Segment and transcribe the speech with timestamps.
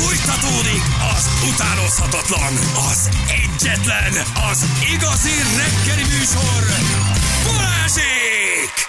[0.00, 0.82] Fújtatódik
[1.16, 2.52] az utánozhatatlan,
[2.90, 4.12] az egyetlen,
[4.50, 6.62] az igazi reggeli műsor,
[7.44, 8.88] Balázsék!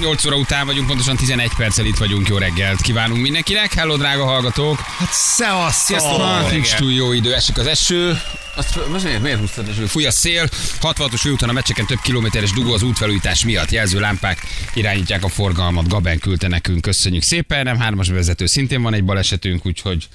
[0.00, 2.28] 8 óra után vagyunk, pontosan 11 perccel itt vagyunk.
[2.28, 3.74] Jó reggelt kívánunk mindenkinek.
[3.74, 4.78] Hello, drága hallgatók.
[4.78, 6.00] Hát szevasztok!
[6.00, 8.20] Ah, nincs túl jó idő, esik az eső.
[8.54, 9.86] Azt, most miért, miért húztad eső?
[9.86, 10.48] Fúj a szél,
[10.82, 13.70] 66-os főúton a meccseken több kilométeres dugó az útfelújítás miatt.
[13.70, 14.42] Jelző lámpák
[14.74, 15.88] irányítják a forgalmat.
[15.88, 17.64] Gaben küldte nekünk, köszönjük szépen.
[17.64, 20.08] Nem hármas vezető, szintén van egy balesetünk, úgyhogy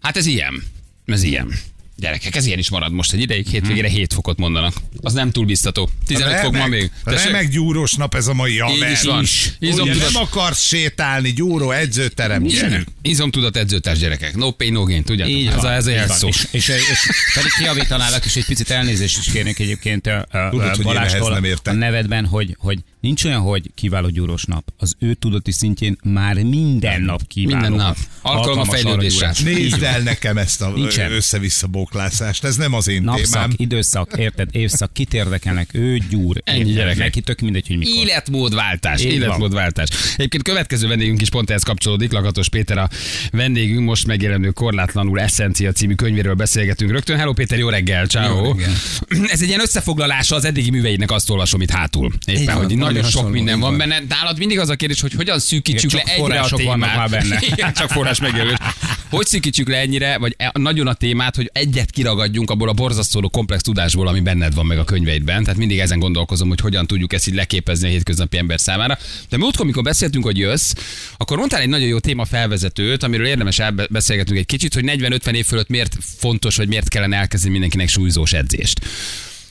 [0.00, 0.62] hát ez ilyen.
[1.04, 1.52] Ez ilyen.
[2.00, 4.74] Gyerekek, ez ilyen is marad most egy ideig, hétvégére 7 fokot mondanak.
[5.00, 5.88] Az nem túl biztató.
[6.06, 6.90] 15 fok ma még.
[7.04, 7.24] Tessék?
[7.26, 8.90] remek gyúrós nap ez a mai haver.
[8.90, 9.24] is van.
[9.58, 12.86] Izomtudat- nem akarsz sétálni, gyúró, edzőterem, gyerünk.
[13.02, 14.36] Izomtudat edzőtárs gyerekek.
[14.36, 15.34] No pain, no gain, tudjátok?
[15.34, 16.28] Így ez van, a, ez a így jelszó.
[16.28, 20.78] És, és, és pedig kiavítanálak, és egy picit elnézést is kérnék egyébként a, a, Tudod,
[20.78, 21.74] a Balástól nem a értek.
[21.74, 24.72] nevedben, hogy, hogy nincs olyan, hogy kiváló gyúrós nap.
[24.76, 27.60] Az ő tudati szintjén már minden nap kiváló.
[27.60, 27.96] Minden nap.
[28.22, 29.32] A arra fejlődésre.
[29.44, 30.72] Nézd el nekem ezt a
[31.10, 33.50] össze-vissza bóklászást, ez nem az én Napszak, témám.
[33.56, 34.48] időszak, érted?
[34.52, 35.68] Évszak, kit érdekelnek?
[35.72, 36.40] Ő gyúr.
[36.44, 36.98] Ennyi gyerekek.
[36.98, 37.94] Neki tök mindegy, hogy mikor.
[37.94, 39.12] Életmódváltás, van.
[39.12, 39.88] életmódváltás.
[40.16, 42.88] Egyébként következő vendégünk is pont ehhez kapcsolódik, Lakatos Péter a
[43.32, 47.16] vendégünk, most megjelenő Korlátlanul Essencia című könyvéről beszélgetünk rögtön.
[47.16, 48.54] Hello Péter, jó reggel, ciao.
[49.32, 52.12] Ez egy ilyen összefoglalása az eddigi műveinek, azt olvasom itt hátul.
[52.26, 53.98] Éppen, van, hogy nagyon nagyon sok minden van benne.
[54.08, 56.96] Nálad mindig az a kérdés, hogy hogyan szűkítsük Igen, le csak ennyire a témát.
[56.96, 57.38] már benne.
[57.40, 58.56] Igen, csak forrás megjelölés.
[59.10, 63.28] Hogy szűkítsük le ennyire, vagy e- nagyon a témát, hogy egyet kiragadjunk abból a borzasztó
[63.28, 65.42] komplex tudásból, ami benned van meg a könyveidben.
[65.42, 68.98] Tehát mindig ezen gondolkozom, hogy hogyan tudjuk ezt így leképezni a hétköznapi ember számára.
[69.28, 70.72] De múltkor, amikor beszéltünk, hogy jössz,
[71.16, 75.46] akkor mondtál egy nagyon jó téma felvezetőt, amiről érdemes elbeszélgetnünk egy kicsit, hogy 40-50 év
[75.46, 78.80] fölött miért fontos, vagy miért kellene elkezdeni mindenkinek súlyzós edzést.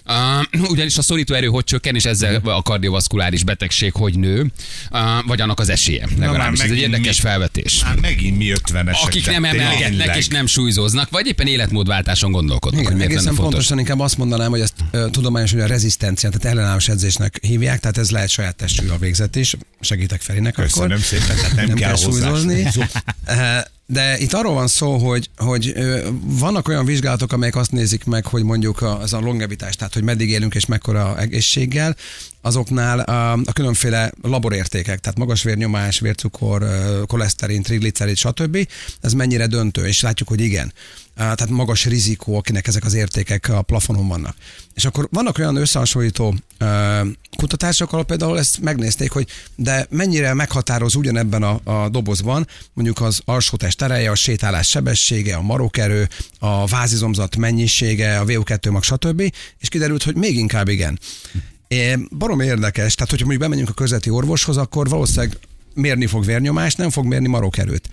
[0.07, 4.51] Uh, ugyanis a szorító erő hogy csökken, és ezzel a kardiovaszkuláris betegség hogy nő,
[4.91, 6.07] uh, vagy annak az esélye.
[6.19, 7.83] Legalábbis ez egy érdekes mi- felvetés.
[7.83, 9.05] Már megint mi ötvenesek.
[9.07, 10.17] Akik nem tényleg.
[10.17, 13.43] és nem súlyzóznak, vagy éppen életmódváltáson gondolkodnak, Igen, hogy egészen fontos.
[13.43, 17.97] pontosan inkább azt mondanám, hogy ezt ö, tudományosan a rezisztencia, tehát ellenállós edzésnek hívják, tehát
[17.97, 19.55] ez lehet saját testről végzett is.
[19.79, 21.03] Segítek Ferinek Köszönöm akkor.
[21.03, 22.31] szépen, tehát nem, nem kell, kell hozzá.
[23.89, 25.73] De itt arról van szó, hogy, hogy
[26.21, 30.29] vannak olyan vizsgálatok, amelyek azt nézik meg, hogy mondjuk az a longevitás, tehát hogy meddig
[30.29, 31.95] élünk és mekkora egészséggel,
[32.41, 36.65] azoknál a, a különféle laborértékek, tehát magas vérnyomás, vércukor,
[37.05, 38.67] koleszterin, triglicerid, stb.
[39.01, 40.73] Ez mennyire döntő, és látjuk, hogy igen.
[41.17, 44.35] Tehát magas rizikó, akinek ezek az értékek a plafonon vannak.
[44.73, 46.35] És akkor vannak olyan összehasonlító
[47.37, 53.21] kutatások, ahol például ezt megnézték, hogy de mennyire meghatároz ugyanebben a, a dobozban mondjuk az
[53.25, 59.33] alsótest ereje, a sétálás sebessége, a marokerő, a vázizomzat mennyisége, a VO2 mag, stb.
[59.59, 60.99] És kiderült, hogy még inkább igen.
[62.17, 65.37] Barom érdekes, tehát hogyha mondjuk bemegyünk a közveti orvoshoz, akkor valószínűleg
[65.73, 67.89] mérni fog vérnyomást, nem fog mérni marokerőt.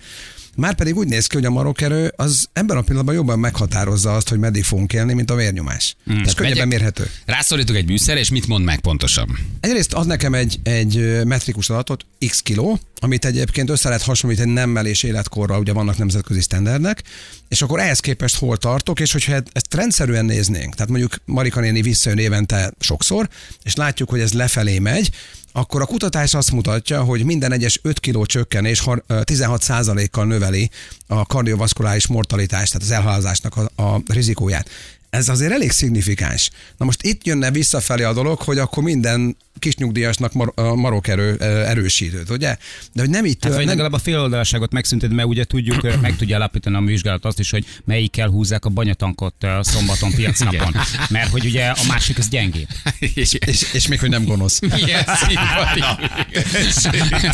[0.55, 4.39] Márpedig úgy néz ki, hogy a marokerő az ebben a pillanatban jobban meghatározza azt, hogy
[4.39, 5.95] meddig fogunk élni, mint a vérnyomás.
[6.05, 6.21] Hmm.
[6.25, 6.79] Ez könnyebben Megyek.
[6.79, 7.09] mérhető.
[7.25, 9.37] Rászorítok egy műszer, és mit mond meg pontosan?
[9.59, 14.85] Egyrészt ad nekem egy, egy metrikus adatot, x kiló, amit egyébként össze lehet hasonlítani nemmel
[14.85, 17.03] és életkorral, ugye vannak nemzetközi sztenderdek,
[17.47, 21.81] és akkor ehhez képest hol tartok, és hogyha ezt rendszerűen néznénk, tehát mondjuk Marika néni
[21.81, 23.29] visszajön évente sokszor,
[23.63, 25.09] és látjuk, hogy ez lefelé megy,
[25.57, 30.69] akkor a kutatás azt mutatja, hogy minden egyes 5 kiló csökkenés har- ö, 16%-kal növeli
[31.07, 34.69] a kardiovaszkuláris mortalitást, tehát az elhalálozásnak a, a rizikóját.
[35.15, 36.49] Ez azért elég szignifikáns.
[36.77, 41.43] Na most itt jönne visszafelé a dolog, hogy akkor minden kisnyugdíjasnak mar- a marokerő ö,
[41.45, 42.57] erősítőt, ugye?
[42.93, 46.15] De hogy nem itt Hát, vagy nem, legalább a féloldalaságot megszünted, mert ugye tudjuk, meg
[46.15, 50.75] tudja alapítani a vizsgálat azt is, hogy melyikkel húzzák a banyatankot szombaton piacnapon.
[51.09, 52.67] Mert hogy ugye a másik az gyengébb.
[52.99, 54.59] és, és, és még hogy nem gonosz.
[54.61, 55.03] Igen.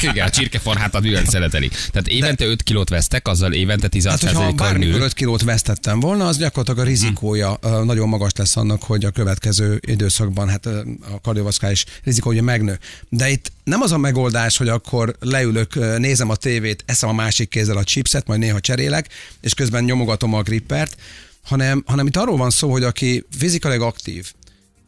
[0.01, 1.69] Igen, a csirkefarhát a művel szereteli.
[1.91, 5.03] Tehát évente 5 kilót vesztek, azzal évente Hát, hogyha 16%-kal bármikor nő.
[5.05, 9.11] 5 kilót vesztettem volna, az gyakorlatilag a rizikója ö, nagyon magas lesz annak, hogy a
[9.11, 12.79] következő időszakban hát a kardiovaszkuláris rizikó ugye megnő.
[13.09, 17.49] De itt nem az a megoldás, hogy akkor leülök, nézem a tévét, eszem a másik
[17.49, 19.09] kézzel a chipset, majd néha cserélek,
[19.41, 20.95] és közben nyomogatom a grippert,
[21.43, 24.33] hanem, hanem itt arról van szó, hogy aki fizikailag aktív,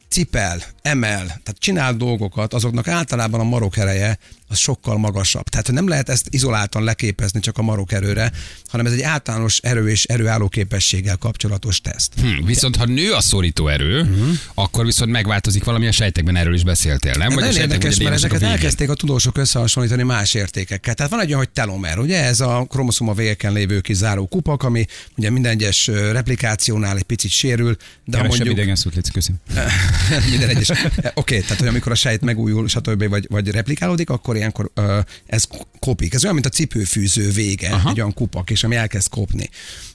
[0.10, 4.18] cipel, emel, tehát csinál dolgokat, azoknak általában a marok ereje
[4.54, 5.50] az sokkal magasabb.
[5.50, 8.32] Tehát nem lehet ezt izoláltan leképezni csak a marok erőre,
[8.68, 12.14] hanem ez egy általános erő és erőálló képességgel kapcsolatos teszt.
[12.22, 14.10] Hm, viszont ha nő a szorító erő,
[14.54, 17.28] akkor viszont megváltozik valami a sejtekben, erről is beszéltél, nem?
[17.28, 18.56] Ez a nagyon sejtek érdekes, mert a ezeket végén.
[18.56, 20.94] elkezdték a tudósok összehasonlítani más értékekkel.
[20.94, 24.64] Tehát van egy olyan, hogy telomer, ugye ez a kromoszoma végeken lévő kis záró kupak,
[24.64, 24.86] ami
[25.18, 27.76] ugye minden egyes replikációnál egy picit sérül,
[28.06, 29.42] de ha mondjuk idegen szót légy, köszönöm.
[30.30, 30.70] minden egyes.
[30.70, 33.08] Oké, okay, tehát hogy amikor a sejt megújul, stb.
[33.08, 35.44] vagy, vagy replikálódik, akkor ilyenkor ö, ez
[35.80, 36.13] kopik.
[36.13, 37.90] Ez olyan, mint a cipőfűző vége, Aha.
[37.90, 39.50] egy olyan kupak, és ami elkezd kopni.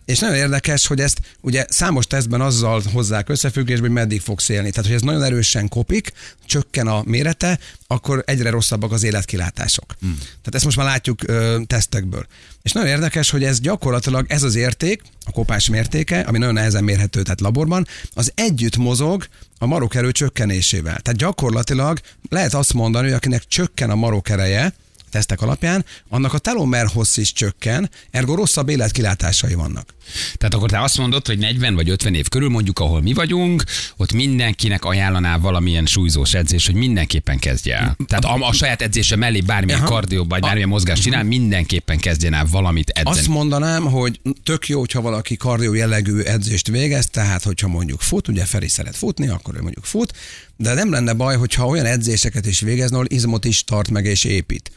[0.09, 4.71] És nagyon érdekes, hogy ezt ugye számos tesztben azzal hozzák összefüggésbe, hogy meddig fogsz élni.
[4.71, 6.13] Tehát, hogy ez nagyon erősen kopik,
[6.47, 9.95] csökken a mérete, akkor egyre rosszabbak az életkilátások.
[10.01, 10.17] Hmm.
[10.19, 12.27] Tehát ezt most már látjuk ö, tesztekből.
[12.63, 16.85] És nagyon érdekes, hogy ez gyakorlatilag ez az érték, a kopás mértéke, ami nagyon nehezen
[16.85, 19.27] mérhető, tehát laborban, az együtt mozog
[19.59, 21.01] a marokerő csökkenésével.
[21.01, 24.75] Tehát gyakorlatilag lehet azt mondani, hogy akinek csökken a marokereje,
[25.11, 29.97] tesztek alapján, annak a telomer hossz is csökken, ergo rosszabb életkilátásai vannak.
[30.37, 33.65] Tehát akkor te azt mondod, hogy 40 vagy 50 év körül, mondjuk ahol mi vagyunk,
[33.97, 37.97] ott mindenkinek ajánlanál valamilyen súlyzós edzés, hogy mindenképpen kezdje el.
[38.07, 39.89] Tehát a, a saját edzése mellé bármilyen Aha.
[39.89, 43.19] kardió vagy bármilyen mozgást csinál, mindenképpen kezdjen el valamit edzeni.
[43.19, 48.29] Azt mondanám, hogy tök jó, hogyha valaki kardió jellegű edzést végez, tehát hogyha mondjuk fut,
[48.29, 50.13] ugye Feri szeret futni, akkor ő mondjuk fut,
[50.57, 54.25] de nem lenne baj, hogyha olyan edzéseket is végezne, ahol izmot is tart meg és
[54.25, 54.71] épít.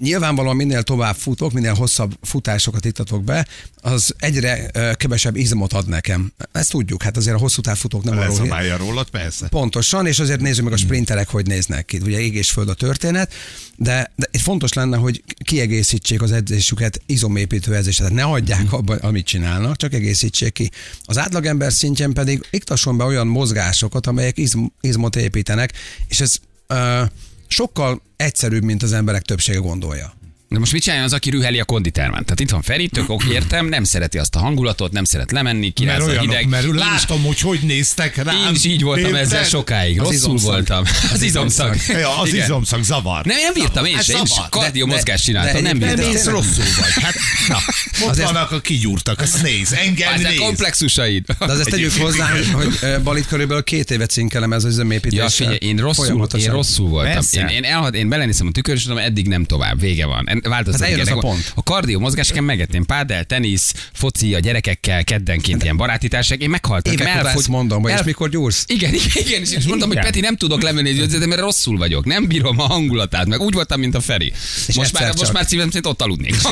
[0.00, 3.46] Nyilvánvalóan minél tovább futok, minél hosszabb futásokat ittatok be,
[3.76, 6.32] az egyre kevesebb izmot ad nekem.
[6.52, 9.48] Ezt tudjuk, hát azért a hosszú távfutók nem arról, Leszabálja rólad, persze.
[9.48, 11.98] Pontosan, és azért nézzük meg a sprinterek, hogy néznek ki.
[12.04, 13.34] Ugye ég és föld a történet,
[13.76, 18.04] de, de fontos lenne, hogy kiegészítsék az edzésüket izomépítő edzésre.
[18.04, 20.70] Tehát ne hagyják abba, amit csinálnak, csak egészítsék ki.
[21.04, 25.72] Az átlagember szintjén pedig iktasson be olyan mozgásokat, amelyek izm, izmot építenek,
[26.08, 27.02] és ez ö,
[27.48, 30.15] sokkal egyszerűbb, mint az emberek többsége gondolja.
[30.48, 32.24] De most mit csináljon az, aki rüheli a konditermet?
[32.24, 35.60] Tehát itt van Feri, tök ok, értem, nem szereti azt a hangulatot, nem szeret lemenni,
[35.60, 36.48] Mert kiráz a olyanok, hideg.
[36.48, 38.36] mert Én is- látom, hogy hogy néztek rám.
[38.48, 39.20] Én is így voltam Érted?
[39.24, 39.98] ezzel sokáig.
[39.98, 40.50] Rosszul izomszag.
[40.50, 40.84] voltam.
[41.12, 41.76] Az izomszag.
[41.88, 42.44] Ja, az Igen.
[42.44, 43.24] izomszag zavar.
[43.24, 44.16] Nem, nem bírtam én Hát sem.
[44.16, 44.48] Én is zavar.
[44.48, 46.32] kardió De- mozgást csináltam, de nem egyébként Nem bírtam.
[46.34, 47.02] mész rosszul vagy.
[47.04, 47.14] Hát,
[47.48, 47.58] na,
[48.06, 50.38] ott vannak a kigyúrtak, azt néz, engem néz.
[50.38, 51.24] komplexusaid.
[51.38, 55.18] De azért tegyük hozzá, hogy, Balit körülbelül két évet cinkelem ez az izomépítés.
[55.18, 57.22] Ja, figyelj, én rosszul, én rosszul voltam.
[57.32, 60.35] Én, én, én belenézem a tükör, és tudom, eddig nem tovább, vége van.
[60.42, 61.52] Változtatok Hát eljön az a pont.
[61.54, 66.40] A kardió mozgásken megetném pádel, tenisz, foci a gyerekekkel, keddenként ilyen baráti társak.
[66.42, 66.92] Én meghaltam.
[66.92, 68.64] Évek elfogy- ezt mondom, hogy el- és mikor gyúrsz?
[68.66, 69.98] Igen, igen, igen, és mondtam, hogy.
[69.98, 72.04] Peti, nem tudok lemenni egy edzőt, mert rosszul vagyok.
[72.04, 74.32] Nem bírom a hangulatát, meg úgy voltam, mint a Feri.
[74.66, 76.34] Most egyszer már, most már szívem szerint ott aludnék.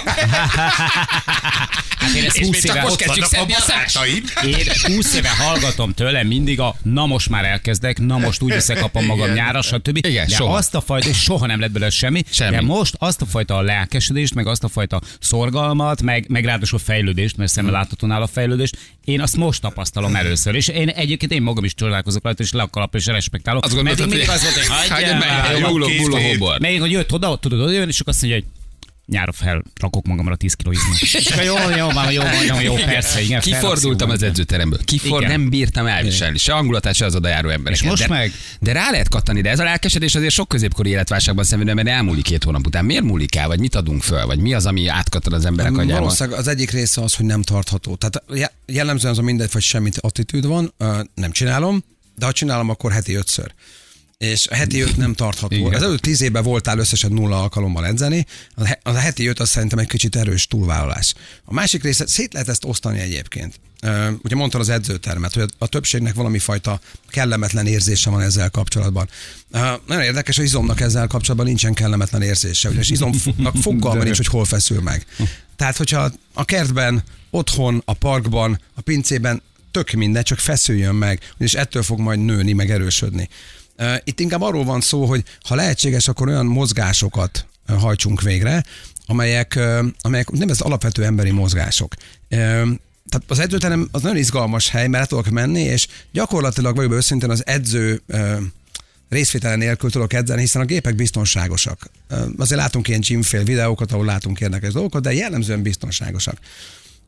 [1.98, 3.90] Hát én ezt És 20 még csak éve, most Ott kezdjük vannak a szedni a
[3.92, 4.22] szemet.
[4.32, 4.88] barátaim.
[4.90, 9.04] én 20 éve hallgatom tőle mindig a na most már elkezdek, na most úgy összekapom
[9.04, 9.96] magam nyára, stb.
[10.06, 10.54] Igen, de soha.
[10.56, 12.50] azt a fajta, és soha nem lett belőle semmi, Semmi.
[12.54, 17.36] de most azt a fajta lelkesedést, meg azt a fajta szorgalmat, meg, meg ráadásul fejlődést,
[17.36, 20.54] mert szemmel látható nála a fejlődést, én azt most tapasztalom először.
[20.54, 23.60] És én egyébként én magam is csodálkozok rajta, és le a kalap, és respektálom.
[23.64, 25.20] Azt gondoltad, hogy az volt, hogy hagyjál,
[26.80, 28.63] hogy jött oda, tudod, oda jön, és akkor azt mondja, hogy
[29.06, 30.98] nyára felrakok magamra 10 kiló izmot.
[31.44, 33.40] Jó, jó, van, jó, van, jó, persze, igen.
[33.40, 34.26] Kifordultam az jó.
[34.26, 34.78] edzőteremből.
[34.84, 35.40] Kifor, Igen.
[35.40, 36.38] nem bírtam elviselni.
[36.38, 37.82] Se hangulatát, se az oda járó embereket.
[37.82, 38.32] És most de, meg?
[38.60, 42.24] De rá lehet kattani, de ez a lelkesedés azért sok középkori életválságban szenvedő, mert elmúlik
[42.24, 42.84] két hónap után.
[42.84, 46.00] Miért múlik el, vagy mit adunk föl, vagy mi az, ami átkattan az emberek agyában?
[46.00, 47.96] Valószínűleg az egyik része az, hogy nem tartható.
[47.96, 50.74] Tehát je- jellemzően az a mindegy, vagy semmit attitűd van,
[51.14, 51.84] nem csinálom,
[52.16, 53.52] de ha csinálom, akkor heti ötször.
[54.24, 55.54] És a heti öt nem tartható.
[55.54, 55.74] Igen.
[55.74, 59.48] Az előtt tíz évben voltál összesen nulla alkalommal edzeni, a he- a heti öt az
[59.48, 61.14] szerintem egy kicsit erős túlvállalás.
[61.44, 63.60] A másik része, szét lehet ezt osztani egyébként.
[64.22, 69.08] Ugye mondtad az edzőtermet, hogy a többségnek valami fajta kellemetlen érzése van ezzel kapcsolatban.
[69.86, 74.44] Nagyon érdekes, hogy izomnak ezzel kapcsolatban nincsen kellemetlen érzése, ugyanis izomnak fogalma nincs, hogy hol
[74.44, 75.06] feszül meg.
[75.56, 81.54] Tehát, hogyha a kertben, otthon, a parkban, a pincében tök minden, csak feszüljön meg, és
[81.54, 83.28] ettől fog majd nőni, meg erősödni.
[83.76, 88.64] Ö, Itt inkább arról van szó, hogy ha lehetséges, akkor olyan mozgásokat ö, hajtsunk végre,
[89.06, 91.94] amelyek, ö, amelyek nem ez alapvető emberi mozgások.
[92.28, 92.36] Ö,
[93.08, 97.46] Tehát az edzőterem az nagyon izgalmas hely, mert tudok menni, és gyakorlatilag vagyok őszintén az
[97.46, 98.36] edző ö,
[99.08, 101.90] részvétele nélkül tudok edzeni, hiszen a gépek biztonságosak.
[102.08, 106.38] Ö, Azért látunk ilyen gymfél videókat, ahol látunk érdekes dolgokat, de jellemzően biztonságosak.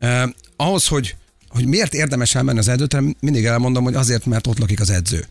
[0.01, 0.23] Uh,
[0.57, 1.17] ahhoz, hogy,
[1.49, 5.27] hogy miért érdemes elmenni az edzőterem, mindig elmondom, hogy azért, mert ott lakik az edző.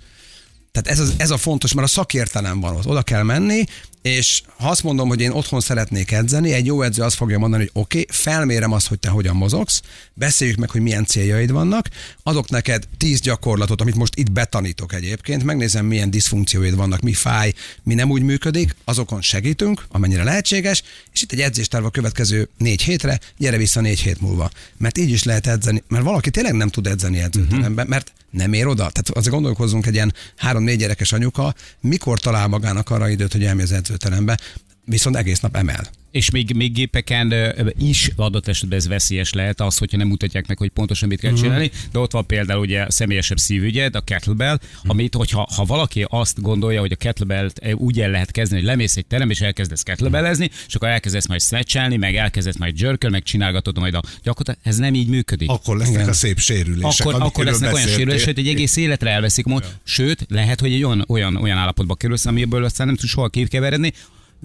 [0.82, 2.86] Tehát ez, az, ez a fontos, mert a szakértelem van ott.
[2.86, 3.64] Oda kell menni,
[4.06, 7.62] és ha azt mondom, hogy én otthon szeretnék edzeni, egy jó edző azt fogja mondani,
[7.64, 9.82] hogy oké, okay, felmérem azt, hogy te hogyan mozogsz,
[10.14, 11.90] beszéljük meg, hogy milyen céljaid vannak,
[12.24, 17.54] adok neked tíz gyakorlatot, amit most itt betanítok egyébként, megnézem, milyen diszfunkcióid vannak, mi fáj,
[17.84, 20.84] mi nem úgy működik, azokon segítünk, amennyire lehetséges,
[21.14, 24.52] és itt egy edzésterv a következő négy hétre, gyere vissza négy hét múlva.
[24.78, 28.68] Mert így is lehet edzeni, mert valaki tényleg nem tud edzeni edzőteremben, mert nem ér
[28.68, 28.90] oda.
[28.90, 33.64] Tehát azért gondolkozzunk egy ilyen három-négy gyerekes anyuka, mikor talál magának arra időt, hogy elmegy
[33.64, 34.38] az edzőterembe.
[34.86, 35.88] Viszont egész nap emel.
[36.12, 37.34] És még, még gépeken
[37.80, 41.32] is adott esetben ez veszélyes lehet az, hogyha nem mutatják meg, hogy pontosan mit kell
[41.32, 41.42] Mhm.
[41.42, 41.72] csinálni.
[41.92, 46.42] De ott van például ugye a személyesebb szívügyed, a kettlebell, amit, hogyha ha valaki azt
[46.42, 49.82] gondolja, hogy a kettlebell-t eh, úgy el lehet kezdeni, hogy lemész egy terembe és elkezdesz
[49.84, 54.58] kettlebellezni, és akkor elkezdesz majd snatchelni, meg elkezdesz majd jerköl, meg csinálgatod majd a gyakorlat.
[54.64, 55.50] Ez nem így működik.
[55.50, 57.06] Akkor lesznek a szép sérülések.
[57.08, 59.46] akkor, akkor lesznek olyan sérülések, hogy egy egész életre elveszik.
[59.46, 59.64] Mond.
[59.84, 63.94] Sőt, lehet, hogy egy olyan, olyan, olyan állapotba kerülsz, amiből aztán nem tudsz soha kikeveredni.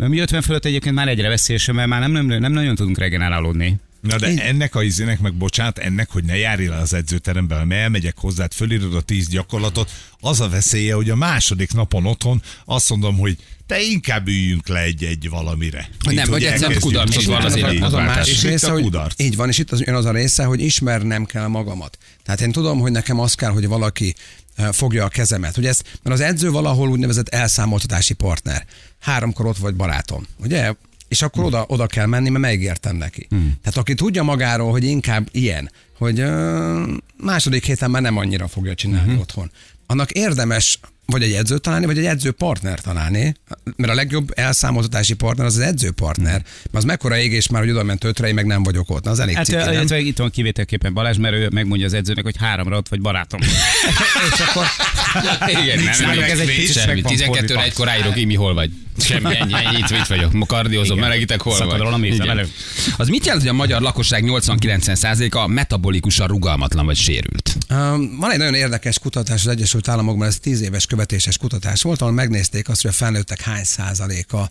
[0.09, 3.77] Mi 50 fölött egyébként már egyre veszélyesebb, mert már nem, nem, nem nagyon tudunk regenerálódni.
[4.01, 7.81] Na de ennek a izének, meg bocsánat, ennek, hogy ne járj le az edzőterembe, mert
[7.81, 9.91] elmegyek hozzád, fölírod a tíz gyakorlatot,
[10.21, 14.81] az a veszélye, hogy a második napon otthon azt mondom, hogy te inkább üljünk le
[14.81, 15.89] egy-egy valamire.
[16.05, 19.21] Hogy nem, vagy egyszerűen kudarcot van az az a másik része, hogy kudarc.
[19.21, 21.99] így van, és itt az, jön az a része, hogy ismernem kell magamat.
[22.23, 24.15] Tehát én tudom, hogy nekem az kell, hogy valaki
[24.73, 25.57] fogja a kezemet.
[25.57, 28.65] Ugye ez, mert az edző valahol úgynevezett elszámoltatási partner.
[29.01, 30.75] Háromkor ott vagy barátom, ugye?
[31.09, 33.27] És akkor oda, oda kell menni, mert megígértem neki.
[33.29, 33.59] Hmm.
[33.63, 38.75] Tehát aki tudja magáról, hogy inkább ilyen, hogy ö, második héten már nem annyira fogja
[38.75, 39.21] csinálni hmm.
[39.21, 39.51] otthon,
[39.87, 40.79] annak érdemes
[41.11, 43.35] vagy egy edzőt találni, vagy egy edzőpartner találni,
[43.77, 47.83] mert a legjobb elszámoltatási partner az az edzőpartner, mert az mekkora égés már, hogy oda
[47.83, 49.05] ment ötre, én meg nem vagyok ott.
[49.05, 50.07] Na, az elég Hát ciki, nem?
[50.07, 53.41] itt van kivételképpen Balázs, mert ő megmondja az edzőnek, hogy háromra ott vagy barátom.
[54.35, 54.67] és akkor
[55.47, 56.87] Igen, nem, nem, ez egy kicsit semmi.
[56.95, 57.63] meg van 12 óra fordítva.
[57.63, 58.71] egykor ráírok, mi hol vagy.
[58.99, 60.33] Semmi, ennyi, ennyi, itt, itt vagyok.
[60.33, 62.21] Ma kardiózom, melegítek, hol Szakad vagy.
[62.29, 62.49] elő.
[62.97, 67.57] Az mit jelent, hogy a magyar lakosság 80-90%-a metabolikusan rugalmatlan vagy sérült?
[67.71, 72.01] Um, Van egy nagyon érdekes kutatás az Egyesült Államokban, ez 10 éves követéses kutatás volt,
[72.01, 74.51] ahol megnézték azt, hogy a felnőttek hány százaléka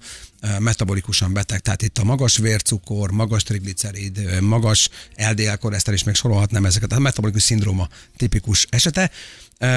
[0.60, 1.60] metabolikusan beteg.
[1.60, 6.92] Tehát itt a magas vércukor, magas triglicerid, magas LDL koleszter is még sorolhatnám ezeket.
[6.92, 7.88] A metabolikus szindróma
[8.18, 9.12] tipikus esete.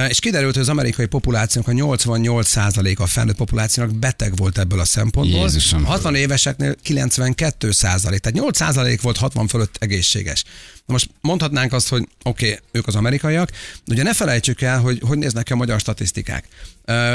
[0.08, 4.84] És kiderült, hogy az amerikai populációnak a 88% a felnőtt populációnak beteg volt ebből a
[4.84, 5.40] szempontból.
[5.40, 5.84] Jézusom.
[5.84, 10.44] A 60 éveseknél 92 százalék, tehát 8 százalék volt 60 fölött egészséges.
[10.86, 13.50] Na most mondhatnánk azt, hogy oké, okay, ők az amerikaiak,
[13.84, 16.44] de ugye ne felejtsük el, hogy hogy néznek ki a magyar statisztikák.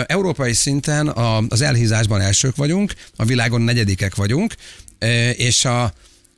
[0.05, 1.07] Európai szinten
[1.49, 4.55] az elhízásban elsők vagyunk, a világon negyedikek vagyunk,
[5.35, 5.83] és a,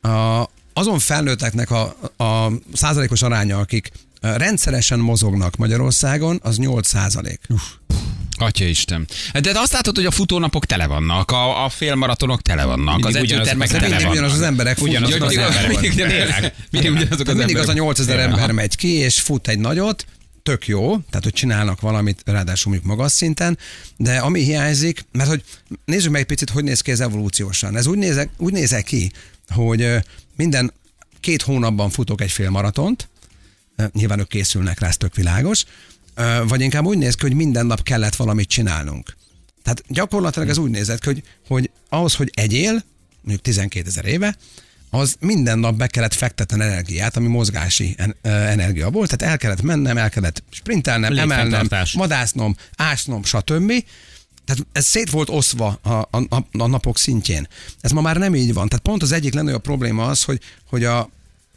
[0.07, 7.39] a, azon felnőtteknek a, a százalékos aránya, akik rendszeresen mozognak Magyarországon, az 8 százalék.
[8.37, 9.07] Atya Isten.
[9.41, 13.21] De azt látod, hogy a futónapok tele vannak, a, a félmaratonok tele vannak, az Mindig
[13.21, 14.11] ugyanazok edzőtermek az tele vannak.
[14.11, 15.03] ugyanaz az emberek futnak.
[15.03, 17.75] az Mindig- emberek mindig- mindig- Mindig ugyanazok az Tehát mindig az a emberek.
[17.75, 18.27] 8000 Aha.
[18.29, 20.05] ember megy ki, és fut egy nagyot,
[20.43, 23.57] tök jó, tehát hogy csinálnak valamit, ráadásul mondjuk magas szinten,
[23.97, 25.43] de ami hiányzik, mert hogy
[25.85, 27.77] nézzük meg egy picit, hogy néz ki ez evolúciósan.
[27.77, 29.11] Ez úgy néz, úgy néz ki,
[29.49, 29.87] hogy
[30.35, 30.73] minden
[31.19, 33.08] két hónapban futok egy fél maratont,
[33.93, 35.65] nyilván ők készülnek rá, ez tök világos,
[36.47, 39.17] vagy inkább úgy néz ki, hogy minden nap kellett valamit csinálnunk.
[39.63, 42.83] Tehát gyakorlatilag ez úgy nézett ki, hogy, hogy ahhoz, hogy egyél,
[43.21, 44.35] mondjuk 12 ezer éve,
[44.89, 49.61] az minden nap be kellett fektetni energiát, ami mozgási en- energia volt, tehát el kellett
[49.61, 53.73] mennem, el kellett sprintelnem, emelnem, vadásznom, ásnom, stb.
[54.45, 57.47] Tehát ez szét volt oszva a, a, a, a napok szintjén.
[57.81, 58.67] Ez ma már nem így van.
[58.67, 61.09] Tehát pont az egyik legnagyobb probléma az, hogy, hogy a,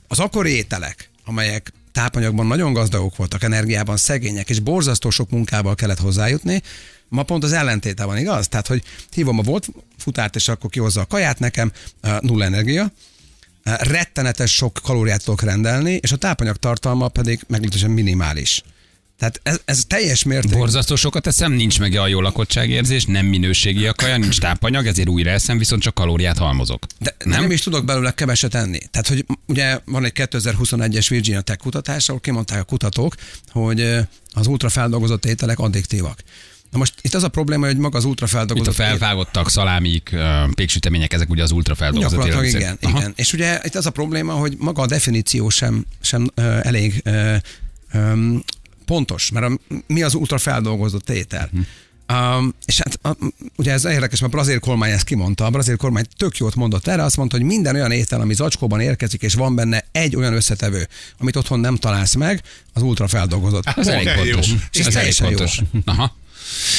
[0.09, 5.99] az akkori ételek, amelyek tápanyagban nagyon gazdagok voltak, energiában szegények, és borzasztó sok munkával kellett
[5.99, 6.63] hozzájutni,
[7.09, 8.49] ma pont az ellentéte van, igaz?
[8.49, 9.69] Tehát, hogy hívom a volt
[9.99, 11.73] futárt, és akkor kihozza a kaját nekem,
[12.21, 12.93] nulla energia,
[13.65, 18.63] rettenetes sok kalóriát tudok rendelni, és a tápanyag tartalma pedig meglehetősen minimális.
[19.23, 20.59] Tehát ez, ez teljes mértékben.
[20.59, 25.09] Borzasztó sokat eszem, nincs meg a jó lakottságérzés, nem minőségi a kaja, nincs tápanyag, ezért
[25.09, 26.87] újra eszem, viszont csak kalóriát halmozok.
[26.99, 27.41] De nem?
[27.41, 28.79] nem is tudok belőle keveset enni.
[28.91, 33.15] Tehát, hogy ugye van egy 2021-es Virginia Tech kutatás, ahol kimondták a kutatók,
[33.51, 33.81] hogy
[34.33, 36.23] az ultrafeldolgozott ételek addiktívak.
[36.71, 40.17] Na most itt az a probléma, hogy maga az Itt a ultrafeldolgozott felvágottak, szalámik,
[40.55, 42.89] péksütemények, ezek ugye az ultrafeldolgozott Gyakorlatilag igen, élelmiszer.
[42.91, 42.99] Aha.
[42.99, 43.13] igen.
[43.17, 46.31] És ugye itt az a probléma, hogy maga a definíció sem, sem
[46.63, 47.03] elég
[48.93, 51.51] pontos, mert a, mi az ultrafeldolgozott étel.
[52.13, 53.17] Um, és hát a,
[53.57, 55.45] ugye ez érdekes, mert a brazil kormány ezt kimondta.
[55.45, 58.81] A brazil kormány tök jót mondott erre, azt mondta, hogy minden olyan étel, ami zacskóban
[58.81, 63.67] érkezik, és van benne egy olyan összetevő, amit otthon nem találsz meg, az ultrafeldolgozott.
[63.67, 64.33] Ez elég Oké, jó.
[64.35, 64.53] pontos.
[64.73, 65.27] És Ez elég jó.
[65.27, 65.61] pontos.
[65.85, 66.17] Aha.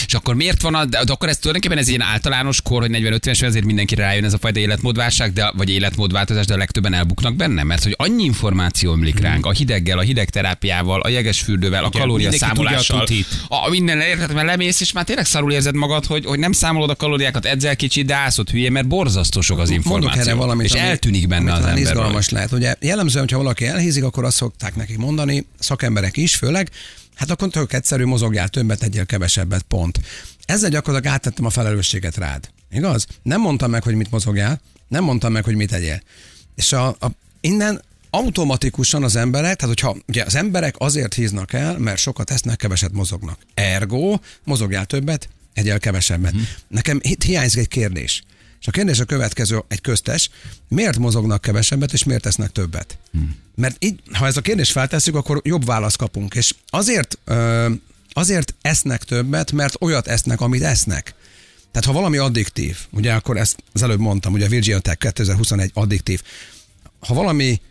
[0.06, 3.42] És akkor miért van, a, de akkor ez tulajdonképpen ez ilyen általános kor, hogy 40-50-es,
[3.42, 7.64] ezért mindenkire rájön ez a fajta életmódválság, de, vagy életmódváltozás, de a legtöbben elbuknak benne,
[7.64, 13.06] mert hogy annyi információ ömlik ránk, a hideggel, a hidegterápiával, a jegesfürdővel, a kalóriaszámolással,
[13.48, 16.90] a minden érted, mert lemész, és már tényleg szarul érzed magad, hogy, hogy nem számolod
[16.90, 20.08] a kalóriákat, edzel kicsit, de állsz ott hülye, mert borzasztó sok az információ.
[20.08, 21.78] Mondok erre valamit, és ami- eltűnik benne az ember.
[21.78, 22.52] izgalmas lehet.
[22.52, 26.70] Ugye jellemzően, hogyha valaki elhízik, akkor azt szokták nekik mondani, szakemberek is főleg,
[27.16, 30.00] hát akkor tök egyszerű, mozogjál többet, egyél kevesebbet, pont.
[30.46, 32.50] Ezzel gyakorlatilag áttettem a felelősséget rád.
[32.72, 33.06] Igaz?
[33.22, 36.02] Nem mondtam meg, hogy mit mozogjál, nem mondtam meg, hogy mit tegyél.
[36.56, 37.08] És a, a,
[37.42, 42.58] innen automatikusan az emberek, tehát hogyha ugye az emberek azért híznak el, mert sokat esznek,
[42.58, 43.38] keveset mozognak.
[43.54, 46.34] Ergo, mozogjál többet, egyel kevesebbet.
[46.34, 46.48] Uh-huh.
[46.68, 48.24] Nekem itt hiányzik egy kérdés.
[48.64, 50.30] És a kérdés a következő, egy köztes,
[50.68, 52.98] miért mozognak kevesebbet, és miért tesznek többet?
[53.12, 53.36] Hmm.
[53.56, 56.36] Mert így, ha ez a kérdést feltesszük, akkor jobb választ kapunk.
[56.36, 57.18] És azért,
[58.14, 61.14] azért esznek többet, mert olyat esznek, amit esznek.
[61.72, 65.72] Tehát ha valami addiktív, ugye akkor ezt az előbb mondtam, ugye a Virginia Tech 2021
[65.74, 66.22] addiktív.
[67.00, 67.62] Ha valami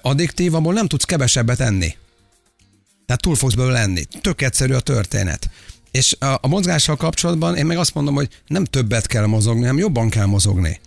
[0.00, 1.96] addiktív, abból nem tudsz kevesebbet enni.
[3.06, 4.04] Tehát túl fogsz belőle lenni.
[4.20, 5.50] Tök egyszerű a történet.
[5.96, 9.78] És a, a mozgással kapcsolatban én meg azt mondom, hogy nem többet kell mozogni, hanem
[9.78, 10.80] jobban kell mozogni.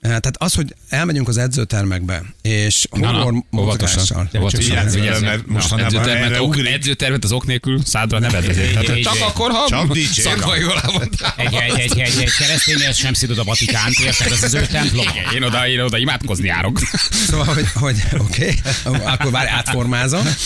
[0.00, 4.28] Eh, Tehát az, hogy elmegyünk az edzőtermekbe, és horror mozgással.
[4.32, 6.66] Vele, mert Na, mostanában edzőtervet, erre ok, ugrik.
[6.66, 8.20] edzőtervet az ok nélkül szádra.
[8.20, 10.38] Tehát Így, Csak akkor, ha Csak dicsérem.
[10.38, 11.34] szakmai jól elmondtál.
[11.36, 14.32] Egy, egy, egy, egy, egy kereszténynél sem szidod a Vatikánt, érted?
[14.32, 15.06] Ez az ő templom.
[15.34, 16.80] Én oda, én oda imádkozni járok.
[17.28, 20.26] Szóval, hogy, hogy oké, okay, akkor már átformázom.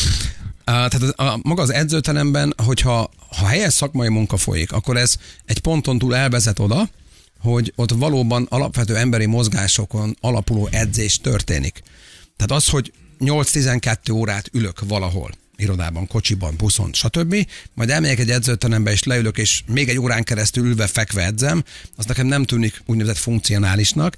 [0.67, 5.59] Tehát az, a, maga az edzőteremben, hogyha ha helyes szakmai munka folyik, akkor ez egy
[5.59, 6.89] ponton túl elvezet oda,
[7.41, 11.83] hogy ott valóban alapvető emberi mozgásokon alapuló edzés történik.
[12.37, 17.47] Tehát az, hogy 8-12 órát ülök valahol, irodában, kocsiban, buszon, stb.
[17.75, 21.65] Majd elmegyek egy edzőterembe, és leülök, és még egy órán keresztül ülve fekve edzem,
[21.97, 24.17] az nekem nem tűnik úgynevezett funkcionálisnak.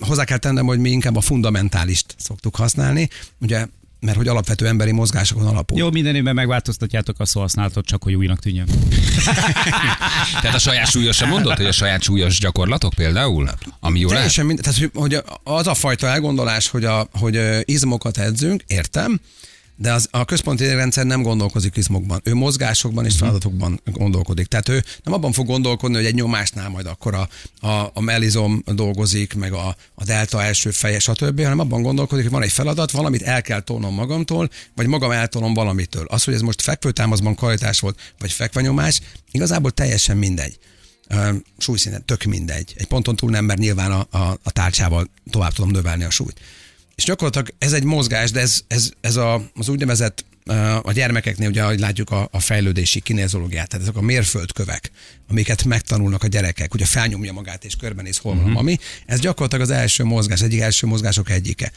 [0.00, 3.08] Hozzá kell tennem, hogy mi inkább a fundamentálist szoktuk használni,
[3.38, 3.66] ugye,
[4.02, 5.78] mert hogy alapvető emberi mozgásokon alapul.
[5.78, 8.66] Jó, minden évben megváltoztatjátok a szóhasználatot, csak hogy újnak tűnjön.
[10.40, 13.50] Tehát a saját súlyosra mondod, hogy a saját súlyos gyakorlatok például?
[13.80, 14.18] Ami jó lehet?
[14.18, 19.20] Teljesen mind, tehát, hogy, az a fajta elgondolás, hogy, a, hogy izmokat edzünk, értem,
[19.82, 22.20] de az, a központi idegrendszer nem gondolkozik izmokban.
[22.24, 24.46] Ő mozgásokban és feladatokban gondolkodik.
[24.46, 27.28] Tehát ő nem abban fog gondolkodni, hogy egy nyomásnál majd akkor a,
[27.66, 32.32] a, a mellizom dolgozik, meg a, a delta első feje, stb., hanem abban gondolkodik, hogy
[32.32, 36.04] van egy feladat, valamit el kell tolnom magamtól, vagy magam eltolom valamitől.
[36.08, 40.58] Az, hogy ez most fekvőtámaszban kvalitás volt, vagy fekvenyomás, igazából teljesen mindegy.
[41.08, 42.74] Ö, Súlyszinten tök mindegy.
[42.76, 46.40] Egy ponton túl nem, mert nyilván a, a, a tárcsával tovább tudom növelni a súlyt.
[47.02, 50.24] És gyakorlatilag ez egy mozgás, de ez, ez, ez a, az úgynevezett
[50.82, 54.90] a gyermekeknél, ugye, ahogy látjuk a, a fejlődési kinézológiát, tehát ezek a mérföldkövek,
[55.28, 59.64] amiket megtanulnak a gyerekek, ugye felnyomja magát és körbenéz hol van a mami, ez gyakorlatilag
[59.64, 61.72] az első mozgás, egyik első mozgások egyike.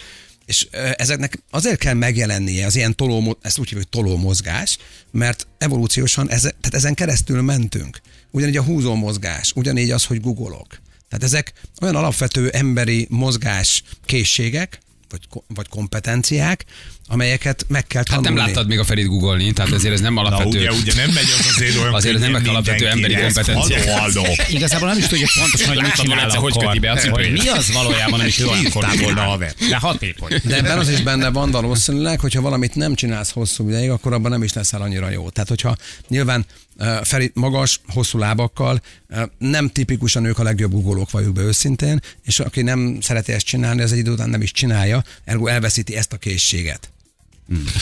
[0.45, 4.77] És ezeknek azért kell megjelennie az ilyen toló, ezt úgy hívjuk, toló mozgás,
[5.11, 8.01] mert evolúciósan ez, tehát ezen keresztül mentünk.
[8.31, 10.81] Ugyanígy a húzó mozgás, ugyanígy az, hogy googolok.
[11.09, 16.65] Tehát ezek olyan alapvető emberi mozgás készségek, vagy, vagy kompetenciák,
[17.07, 18.35] amelyeket meg kell Hát tanulni.
[18.37, 20.57] nem láttad még a Ferit googolni, tehát ezért ez nem Na alapvető.
[20.57, 23.97] ugye, ugye nem megy az azért olyan Azért ez nem könnyen alapvető emberi kompetencia.
[23.97, 24.35] Halló, halló.
[24.57, 26.65] Igazából nem is tudja pontosan, hogy mit csinál egyszer, hogy akkor.
[26.65, 27.43] köti be a hogy cipőjét.
[27.43, 29.37] mi az valójában, amit ő volna, csinál.
[29.69, 30.41] De hatékony.
[30.43, 34.31] De ebben az is benne van valószínűleg, hogyha valamit nem csinálsz hosszú ideig, akkor abban
[34.31, 35.29] nem is leszel annyira jó.
[35.29, 35.75] Tehát, hogyha
[36.07, 36.45] nyilván
[37.03, 38.81] Feri magas, hosszú lábakkal,
[39.37, 43.81] nem tipikusan ők a legjobb ugolók vagyunk be őszintén, és aki nem szereti ezt csinálni,
[43.81, 46.91] az egy idő után nem is csinálja, ergo elveszíti ezt a készséget.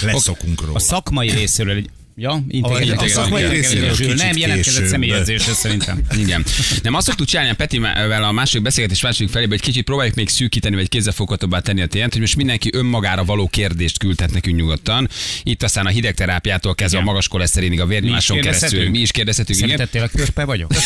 [0.01, 0.75] Leszokunk róla.
[0.75, 3.01] A szakmai részéről egy Ja, intégrálják.
[3.01, 4.85] a szakmai részéről Nem jelentkezett később.
[4.85, 6.01] személyezésre szerintem.
[6.23, 6.43] Igen.
[6.83, 10.29] Nem azt szoktuk csinálni a Petivel a második beszélgetés második felébe, hogy kicsit próbáljuk még
[10.29, 15.09] szűkíteni, vagy kézzelfoghatóbbá tenni a tényt, hogy most mindenki önmagára való kérdést küldhet nekünk nyugodtan.
[15.43, 18.89] Itt aztán a hidegterápiától kezdve a magas koleszterinig a vérnyomáson keresztül.
[18.89, 19.87] Mi is kérdezhetünk, igen.
[19.91, 20.71] Tényleg körpe vagyok?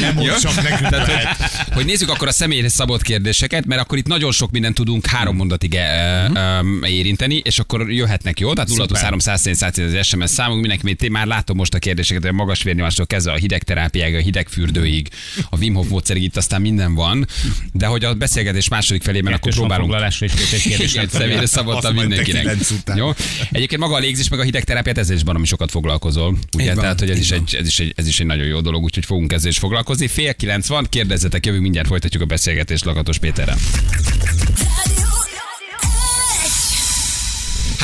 [0.00, 3.98] Nem mondd csak nekünk Tehát, hogy, hogy nézzük akkor a személyre szabott kérdéseket, mert akkor
[3.98, 8.52] itt nagyon sok mindent tudunk három mondatig e, e, érinteni, és akkor jöhetnek jó.
[8.52, 9.18] Tehát 023
[9.88, 13.32] 100 az SMS számunk, mindenki még már látom most a kérdéseket, a magas vérnyomástól kezdve
[13.32, 15.08] a hidegterápiáig, a hidegfürdőig,
[15.50, 17.26] a Wim Hof módszerig, itt aztán minden van.
[17.72, 19.94] De hogy a beszélgetés második felében akkor próbálunk
[20.64, 21.46] igen, személyre
[21.80, 22.56] te mindenkinek.
[22.94, 23.10] Jó?
[23.50, 26.36] Egyébként maga a légzés, meg a hidegterápiát ezzel is baromi sokat foglalkozol.
[26.56, 26.74] Ugye?
[26.74, 27.38] Van, Tehát, hogy ez is, van.
[27.38, 30.08] egy, ez, is egy, ez is egy nagyon jó dolog, úgyhogy fogunk ezzel is foglalkozni.
[30.08, 33.56] Fél kilenc van, kérdezzetek, jövünk, mindjárt folytatjuk a beszélgetést Lakatos Péterrel.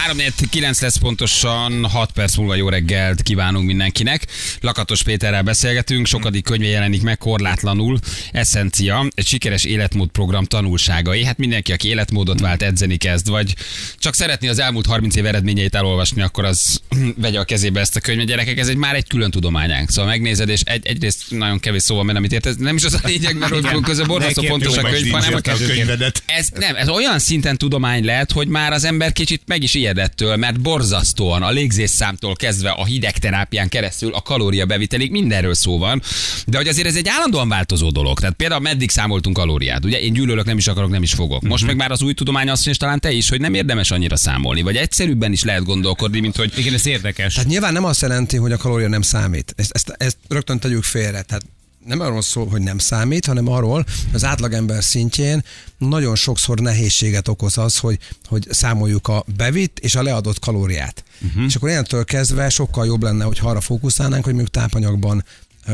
[0.08, 4.26] 3 9 lesz pontosan, 6 perc múlva jó reggelt kívánunk mindenkinek.
[4.60, 7.98] Lakatos Péterrel beszélgetünk, sokadik könyve jelenik meg korlátlanul.
[8.32, 11.24] Essencia, egy sikeres életmódprogram tanulságai.
[11.24, 13.54] Hát mindenki, aki életmódot vált, edzeni kezd, vagy
[13.98, 16.80] csak szeretné az elmúlt 30 év eredményeit elolvasni, akkor az
[17.16, 18.26] vegye a kezébe ezt a könyvet.
[18.26, 19.90] Gyerekek, ez egy már egy külön tudományánk.
[19.90, 23.00] Szóval megnézed, és egy, egyrészt nagyon kevés szóval, mert amit értesz, nem is az a
[23.02, 26.22] lényeg, mert hogy közben borzasztó fontos a könyv, hanem a könyvedet.
[26.26, 29.96] ez nem, ez olyan szinten tudomány lehet, hogy már az ember kicsit meg is ijed
[29.98, 36.02] étkezedettől, mert borzasztóan a légzésszámtól kezdve a hidegterápián keresztül a kalóriabevitelig mindenről szó van,
[36.46, 38.20] de hogy azért ez egy állandóan változó dolog.
[38.20, 40.00] Tehát például meddig számoltunk kalóriát, ugye?
[40.00, 41.42] Én gyűlölök, nem is akarok, nem is fogok.
[41.42, 43.90] Most meg már az új tudomány azt mondja, és talán te is, hogy nem érdemes
[43.90, 47.34] annyira számolni, vagy egyszerűbben is lehet gondolkodni, mint hogy Igen, ez érdekes.
[47.34, 49.54] Tehát nyilván nem azt jelenti, hogy a kalória nem számít.
[49.56, 51.22] Ezt, ezt, ezt rögtön tegyük félre.
[51.22, 51.42] Tehát
[51.88, 55.44] nem arról szól, hogy nem számít, hanem arról, hogy az átlagember szintjén
[55.78, 61.04] nagyon sokszor nehézséget okoz az, hogy, hogy számoljuk a bevitt és a leadott kalóriát.
[61.20, 61.44] Uh-huh.
[61.44, 65.24] És akkor innentől kezdve sokkal jobb lenne, hogy arra fókuszálnánk, hogy mondjuk tápanyagban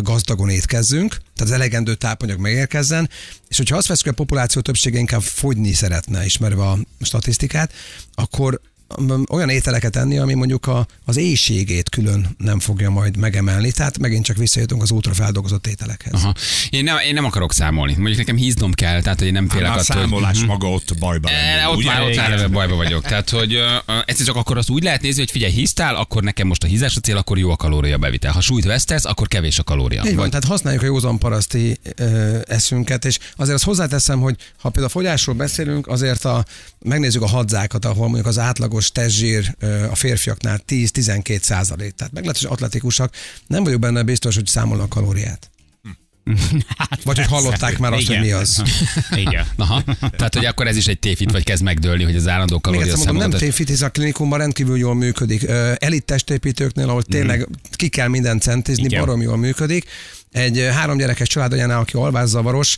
[0.03, 3.11] gazdagon étkezzünk, tehát az elegendő tápanyag megérkezzen,
[3.49, 7.73] és hogyha azt veszük, hogy a populáció többsége inkább fogyni szeretne, ismerve a statisztikát,
[8.15, 8.61] akkor
[9.31, 14.25] olyan ételeket enni, ami mondjuk a, az éjségét külön nem fogja majd megemelni, tehát megint
[14.25, 16.13] csak visszajutunk az ultrafeldolgozott ételekhez.
[16.13, 16.35] Aha.
[16.71, 17.93] Én, nem, én nem akarok számolni.
[17.93, 20.71] Mondjuk nekem híznom kell, tehát hogy én nem félek Hát a attól, hogy- számolás maga
[20.71, 21.87] ott bajba E, ott ugye?
[21.87, 23.03] már, ott már eleve bajba vagyok.
[23.03, 23.63] Tehát, hogy uh,
[24.07, 26.97] ez csak akkor azt úgy lehet nézni, hogy figyelj, hisztál, akkor nekem most a hízás
[26.97, 28.33] a cél, akkor jó a kalória bevitel.
[28.33, 30.01] Ha súlyt vesztesz, akkor kevés a kalória.
[30.03, 34.37] Így van, Vagy, tehát használjuk a józan paraszti ö, eszünket, és azért azt hozzáteszem, hogy
[34.61, 36.45] ha például a fogyásról beszélünk, azért a,
[36.79, 38.39] megnézzük a hadzákat, ahol mondjuk az
[38.75, 39.57] átlagos testzsír
[39.91, 41.95] a férfiaknál 10-12 százalék.
[41.95, 43.15] Tehát meglehetősen atletikusak,
[43.47, 45.51] nem vagyok benne biztos, hogy számolnak kalóriát.
[47.05, 48.17] Vagy hogy hallották már azt, Igen.
[48.17, 48.63] hogy mi az.
[49.27, 49.47] Igen.
[49.57, 49.83] Aha.
[50.17, 52.93] Tehát, hogy akkor ez is egy tévit, vagy kezd megdőlni, hogy az állandó Még kalória
[52.93, 55.47] egyszer mondom, nem tévfit, hisz a klinikumban rendkívül jól működik.
[55.79, 59.01] Elit testépítőknél, ahol tényleg ki kell mindent centizni, Igen.
[59.01, 59.85] barom jól működik.
[60.33, 62.77] Egy három gyerekes családanyánál, aki alvászavaros,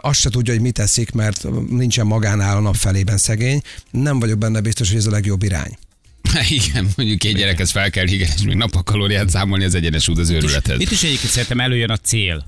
[0.00, 3.62] azt se tudja, hogy mit teszik, mert nincsen magánál a nap felében szegény.
[3.90, 5.78] Nem vagyok benne biztos, hogy ez a legjobb irány.
[6.48, 10.30] Igen, mondjuk két gyerekhez fel kell higany, és még napakalóriát számolni, az egyenes út az
[10.30, 10.80] őrülethez.
[10.80, 12.46] Itt is egyébként szerintem előjön a cél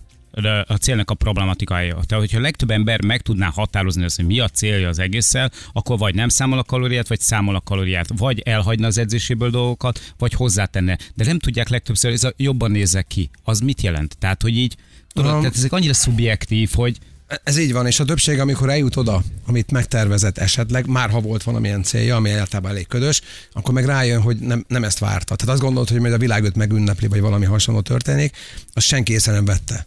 [0.67, 1.93] a célnak a problematikája.
[1.95, 5.51] Tehát, hogyha a legtöbb ember meg tudná határozni azt, hogy mi a célja az egésszel,
[5.73, 10.15] akkor vagy nem számol a kalóriát, vagy számol a kalóriát, vagy elhagyna az edzéséből dolgokat,
[10.19, 10.99] vagy hozzátenne.
[11.15, 13.31] De nem tudják legtöbbször, ez a jobban nézek ki.
[13.43, 14.17] Az mit jelent?
[14.19, 14.77] Tehát, hogy így,
[15.13, 16.99] tudod, Um, tehát ezek annyira szubjektív, hogy
[17.45, 21.43] Ez így van, és a többség, amikor eljut oda, amit megtervezett esetleg, már ha volt
[21.43, 23.21] valamilyen célja, ami általában elég ködös,
[23.53, 25.37] akkor meg rájön, hogy nem, nem ezt várta.
[25.37, 28.37] Tehát azt gondolt, hogy majd a világ őt megünnepli, vagy valami hasonló történik,
[28.73, 29.87] azt senki észre nem vette.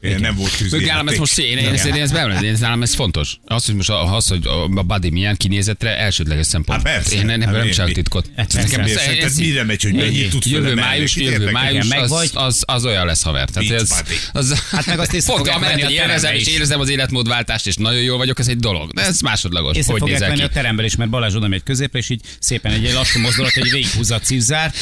[0.00, 2.94] Én nem volt Ők nálam ez most szén, én szerintem ez beemlít, én nálam ez
[2.94, 3.36] fontos.
[3.44, 6.82] Az, hogy most az, hogy a body milyen kinézetre, elsődleges szempont.
[6.86, 7.14] Há, persze.
[7.14, 8.30] Én nem, Hát nem mi- csinálok titkot.
[8.36, 8.62] Persze.
[8.62, 11.30] Nekem ez- ez- mire megy, hogy mennyit tudsz Jövő május, menni?
[11.30, 12.30] jövő május, az, vagy.
[12.34, 13.48] az, az olyan lesz haver.
[13.48, 13.90] Tehát ez,
[14.32, 16.54] az, Hát meg azt észre Pont amellett, hogy terembe és is.
[16.54, 18.92] érzem az életmódváltást, és nagyon jól vagyok, ez egy dolog.
[18.92, 19.76] De ez másodlagos.
[19.76, 20.42] Észre hogy fogják ki?
[20.42, 23.70] a teremben is, mert Balázs oda megy középre, és így szépen egy lassú mozdulat, hogy
[23.70, 24.72] végighúzza a cipzár,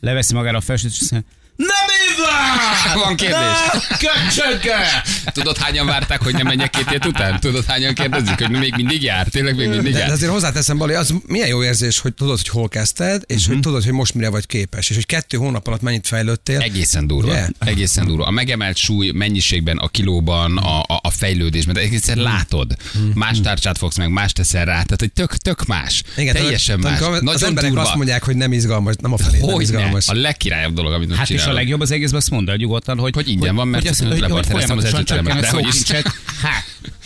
[0.00, 2.18] leveszi magára a felsőt, és nem így
[3.04, 3.58] Van kérdés.
[3.88, 5.02] Köcsöge!
[5.32, 7.40] Tudod, hányan várták, hogy nem menjek két hét után?
[7.40, 9.26] Tudod, hányan kérdezik, hogy még mindig jár?
[9.26, 10.10] Tényleg még mindig De, de jár?
[10.10, 13.84] azért hozzáteszem, Bali, az milyen jó érzés, hogy tudod, hogy hol kezdted, és hogy tudod,
[13.84, 16.58] hogy most mire vagy képes, és hogy kettő hónap alatt mennyit fejlődtél.
[16.60, 17.30] Egészen durva.
[17.30, 17.46] Ugye?
[17.58, 18.24] Egészen durva.
[18.26, 22.76] A megemelt súly mennyiségben, a kilóban, a, a, a fejlődésben, de egészen látod.
[23.14, 26.02] Más tárcsát fogsz meg, más teszel rá, tehát hogy tök, tök más.
[26.16, 27.00] Igen, Teljesen tudod, más.
[27.00, 27.84] amikor Az Nagyon emberek durva.
[27.86, 30.08] azt mondják, hogy nem izgalmas, nem a felé, nem izgalmas.
[30.08, 31.58] A legkirályabb dolog, amit most Hát és a csinálok.
[31.60, 34.20] legjobb az egészben azt mondd el nyugodtan, hogy, Hogy ingyen van, mert azt- le hogy,
[34.20, 35.40] hogy partnereztem az edzőteremet.
[35.40, 35.82] De hogy is-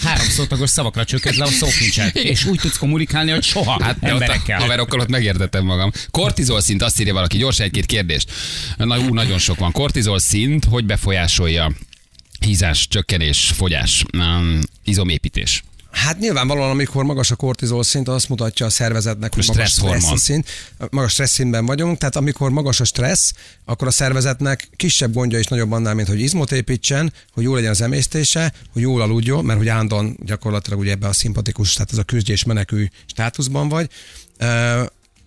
[0.03, 2.17] három szótagos szavakra csökkent le a szókincsed.
[2.17, 4.61] És úgy tudsz kommunikálni, hogy soha Hát emberekkel.
[4.61, 5.91] haverokkal ott megértettem magam.
[6.11, 8.33] Kortizol szint, azt írja valaki, gyors egy-két kérdést.
[8.77, 9.73] Na, ú, nagyon sok van.
[9.73, 11.73] Kortizol szint, hogy befolyásolja
[12.41, 15.63] hízás, csökkenés, fogyás, um, izomépítés.
[15.95, 20.21] Hát nyilvánvalóan, amikor magas a kortizol szint, az azt mutatja a szervezetnek, hogy magas stressz
[20.21, 20.49] szint,
[20.91, 23.33] magas stressz szintben vagyunk, tehát amikor magas a stressz,
[23.65, 27.71] akkor a szervezetnek kisebb gondja is nagyobb annál, mint hogy izmot építsen, hogy jó legyen
[27.71, 31.99] az emésztése, hogy jól aludjon, mert hogy állandóan gyakorlatilag ugye ebbe a szimpatikus, tehát ez
[31.99, 33.91] a küzdés menekülj státuszban vagy.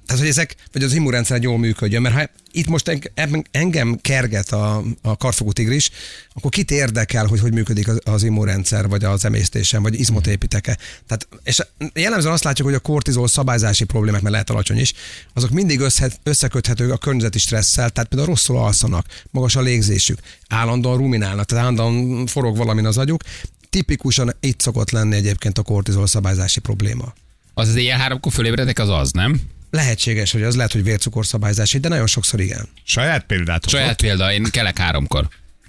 [0.08, 4.52] Tehát, hogy ezek, vagy az immunrendszer jól működjön, mert ha itt most eng- engem kerget
[4.52, 5.89] a, a karfogú tigris,
[6.34, 10.78] akkor kit érdekel, hogy hogy működik az, az immunrendszer, vagy az emésztésem, vagy izmot építek-e.
[11.08, 11.60] Tehát, és
[11.93, 14.93] jellemzően azt látjuk, hogy a kortizol szabályzási problémák, mert lehet alacsony is,
[15.34, 20.98] azok mindig össze, összeköthetők a környezeti stresszel, tehát például rosszul alszanak, magas a légzésük, állandóan
[20.98, 23.24] ruminálnak, tehát állandóan forog valamin az agyuk.
[23.70, 27.13] Tipikusan itt szokott lenni egyébként a kortizol szabályzási probléma.
[27.54, 29.41] Az az éjjel háromkor fölébredek, az az, nem?
[29.69, 32.67] Lehetséges, hogy az lehet, hogy vércukorszabályzási, de nagyon sokszor igen.
[32.84, 35.27] Saját példát Saját példa, én kelek háromkor.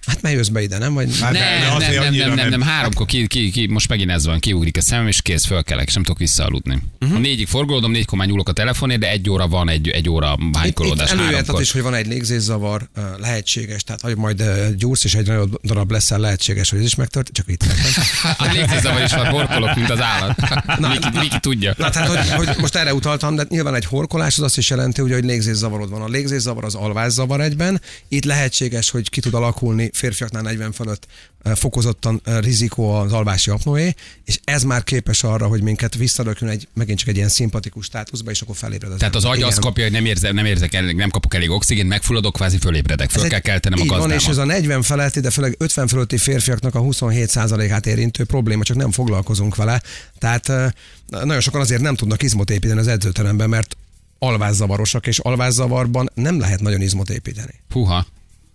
[0.08, 0.94] Hát mely jössz be ide, nem?
[0.94, 1.18] Vagy...
[1.20, 2.48] Hát Nem, nem, nem, nem, nem, nem.
[2.48, 5.86] nem, háromkor ki, ki, ki, most megint ez van, kiugrik a szemem, és kész, fölkelek,
[5.86, 6.82] és nem tudok visszaaludni.
[7.00, 7.16] Uh-huh.
[7.16, 10.36] A négyig forgolódom, négykor már nyúlok a telefonért, de egy óra van, egy, egy óra
[10.40, 14.44] Itt, itt hánykolódás előjöhet is, hogy van egy légzészavar, lehetséges, tehát hogy majd
[14.76, 17.64] gyúrsz, és egy nagyobb darab leszel, lehetséges, hogy ez is megtört, csak itt
[18.38, 20.36] A légzészavar is van, horkolok, mint az állat.
[20.92, 21.74] Miki, Miki tudja.
[21.76, 25.02] Na, tehát, hogy, hogy, most erre utaltam, de nyilván egy horkolás az azt is jelenti,
[25.02, 26.02] ugye, hogy légzészavarod van.
[26.02, 27.80] A légzészavar az alvászavar egyben.
[28.08, 31.06] Itt lehetséges, hogy ki tud alakulni férfiaknál 40 fölött
[31.42, 36.50] eh, fokozottan eh, rizikó az alvási apnoé, és ez már képes arra, hogy minket visszarökjön
[36.50, 39.60] egy, megint csak egy ilyen szimpatikus státuszba, és akkor felébred az Tehát az agy azt
[39.60, 43.22] kapja, hogy nem, érzem, nem, érzek, elég- nem kapok elég oxigént, megfulladok, kvázi fölébredek, föl
[43.22, 44.22] Ez kell keltenem a így van, gazdámat.
[44.22, 48.76] és ez a 40 feletti, de főleg 50 fölötti férfiaknak a 27%-át érintő probléma, csak
[48.76, 49.82] nem foglalkozunk vele.
[50.18, 50.70] Tehát eh,
[51.08, 53.76] nagyon sokan azért nem tudnak izmot építeni az edzőteremben, mert
[54.18, 57.54] alvászavarosak, és alvászavarban nem lehet nagyon izmot építeni.
[57.70, 58.06] Húha,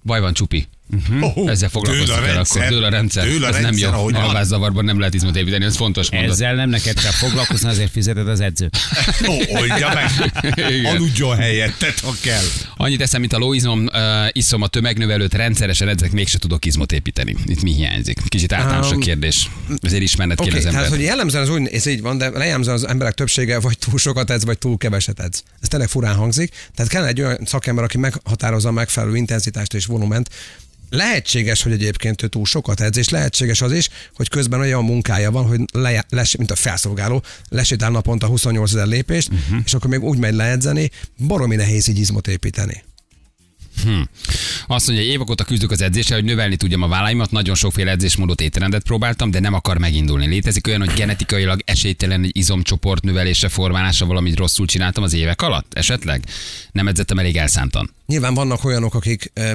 [0.04, 0.68] baj van csupi.
[1.22, 2.62] Oh, Ezzel foglalkozni kell rendszer.
[2.62, 2.74] akkor.
[2.74, 3.28] Dől a rendszer.
[3.28, 3.96] Dől a ez nem rendszer, jó.
[3.96, 4.24] ahogy van.
[4.24, 6.32] Alvászavarban nem lehet izmot építeni, ez fontos mondat.
[6.32, 8.78] Ezzel nem neked kell foglalkozni, azért fizeted az edzőt.
[9.30, 10.34] Ó, oldja meg.
[10.86, 12.44] Aludjon helyettet, ha kell.
[12.78, 17.36] Annyit eszem, mint a lóizom, uh, iszom a tömegnövelőt, rendszeresen edzek, mégse tudok izmot építeni.
[17.46, 18.20] Itt mi hiányzik?
[18.28, 19.50] Kicsit általános a kérdés.
[19.82, 20.90] Ezért ismerned Oké, kéne az okay, ember.
[20.90, 24.00] tehát hogy jellemzően az úgy, ez így van, de jellemzően az emberek többsége vagy túl
[24.00, 25.44] sokat edz, vagy túl keveset edz.
[25.62, 26.54] Ez tényleg furán hangzik.
[26.76, 30.30] Tehát kell egy olyan szakember, aki meghatározza a megfelelő intenzitást és volument.
[30.96, 35.32] Lehetséges, hogy egyébként ő túl sokat edz, és lehetséges az is, hogy közben olyan munkája
[35.32, 39.58] van, hogy le, les, mint a felszolgáló, lesétál naponta 28 ezer lépést, uh-huh.
[39.66, 40.92] és akkor még úgy megy leedzeni,
[41.28, 42.84] baromi nehéz így izmot építeni.
[44.68, 48.42] Azt mondja, évek óta küzdök az edzéssel, hogy növelni tudjam a válláimat, nagyon sokféle edzésmódot,
[48.42, 50.28] étrendet próbáltam, de nem akar megindulni.
[50.28, 55.74] Létezik olyan, hogy genetikailag esélytelen egy izomcsoport növelése, formálása valamit rosszul csináltam az évek alatt?
[55.74, 56.24] Esetleg?
[56.72, 57.92] Nem edzettem elég elszántan.
[58.06, 59.52] Nyilván vannak olyanok, akik ö,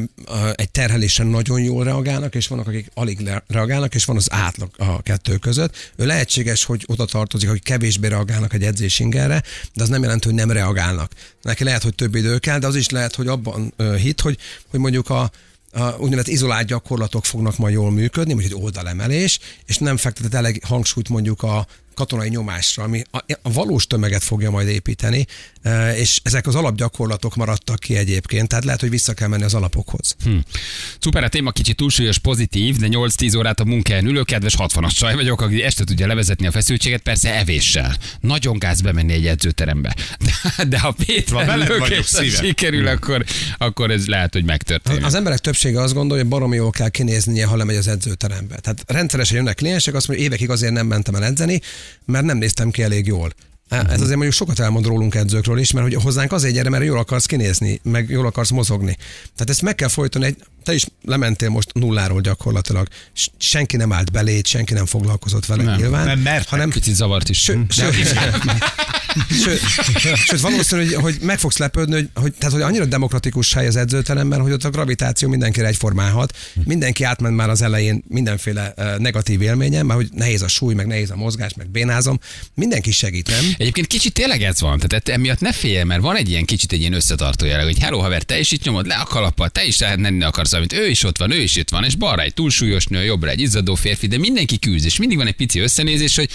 [0.54, 5.02] egy terhelésen nagyon jól reagálnak, és vannak, akik alig reagálnak, és van az átlag a
[5.02, 5.92] kettő között.
[5.96, 9.42] Ő lehetséges, hogy oda tartozik, hogy kevésbé reagálnak egy edzés ingerre,
[9.74, 11.12] de az nem jelenti, hogy nem reagálnak.
[11.42, 14.38] Neki lehet, hogy több idő kell, de az is lehet, hogy abban ö, hit, hogy,
[14.70, 15.30] hogy mondjuk a
[15.72, 20.64] a úgynevezett izolált gyakorlatok fognak majd jól működni, mondjuk egy oldalemelés, és nem fektetett elég
[20.64, 21.66] hangsúlyt mondjuk a
[21.98, 25.26] katonai nyomásra, ami a, a valós tömeget fogja majd építeni,
[25.62, 29.54] e, és ezek az alapgyakorlatok maradtak ki egyébként, tehát lehet, hogy vissza kell menni az
[29.54, 30.16] alapokhoz.
[30.24, 30.36] Hm.
[30.98, 35.14] Szuper, a téma kicsit túlsúlyos, pozitív, de 8-10 órát a munkáján ülő, kedves 60-as csaj
[35.14, 37.96] vagyok, aki este tudja levezetni a feszültséget, persze evéssel.
[38.20, 39.96] Nagyon gáz bemenni egy edzőterembe.
[40.18, 42.44] De, de ha Péter szívem.
[42.44, 43.24] sikerül, akkor,
[43.58, 45.04] akkor ez lehet, hogy megtörténik.
[45.04, 48.56] Az emberek többsége azt gondolja, hogy baromi jól kell kinéznie, ha lemegy az edzőterembe.
[48.56, 51.60] Tehát rendszeresen jönnek kliensek, azt mondja, évekig azért nem mentem el edzeni,
[52.04, 53.32] mert nem néztem ki elég jól.
[53.68, 56.98] Ez azért mondjuk sokat elmond rólunk edzőkről is, mert hogy hozzánk azért gyere, mert jól
[56.98, 58.96] akarsz kinézni, meg jól akarsz mozogni.
[59.34, 60.24] Tehát ezt meg kell folytani.
[60.24, 60.36] Egy,
[60.68, 62.88] te is lementél most nulláról gyakorlatilag.
[63.38, 66.06] Senki nem állt beléd, senki nem foglalkozott vele Nem, nyilván.
[66.06, 66.48] nem mertek.
[66.48, 67.38] hanem Kicsit zavart is.
[67.38, 67.94] Sőt, sőt,
[69.98, 73.66] sőt, sőt, valószínű, hogy, hogy meg fogsz lepődni, hogy, hogy, tehát, hogy annyira demokratikus hely
[73.66, 76.36] az edzőteremben, hogy ott a gravitáció mindenkire egyformán hat.
[76.64, 80.86] Mindenki átment már az elején mindenféle uh, negatív élményen, mert hogy nehéz a súly, meg
[80.86, 82.18] nehéz a mozgás, meg bénázom.
[82.54, 83.54] Mindenki segít, nem?
[83.56, 86.80] Egyébként kicsit tényleg ez van, tehát emiatt ne félj, mert van egy ilyen kicsit egy
[86.80, 89.78] ilyen összetartó jelleg, hogy hello haver, te is itt nyomod le a kalappal, te is
[89.78, 92.86] nem akarsz, amit ő is ott van, ő is itt van, és balra egy túlsúlyos
[92.86, 96.28] nő, jobbra egy izzadó férfi, de mindenki küzd, és mindig van egy pici összenézés, hogy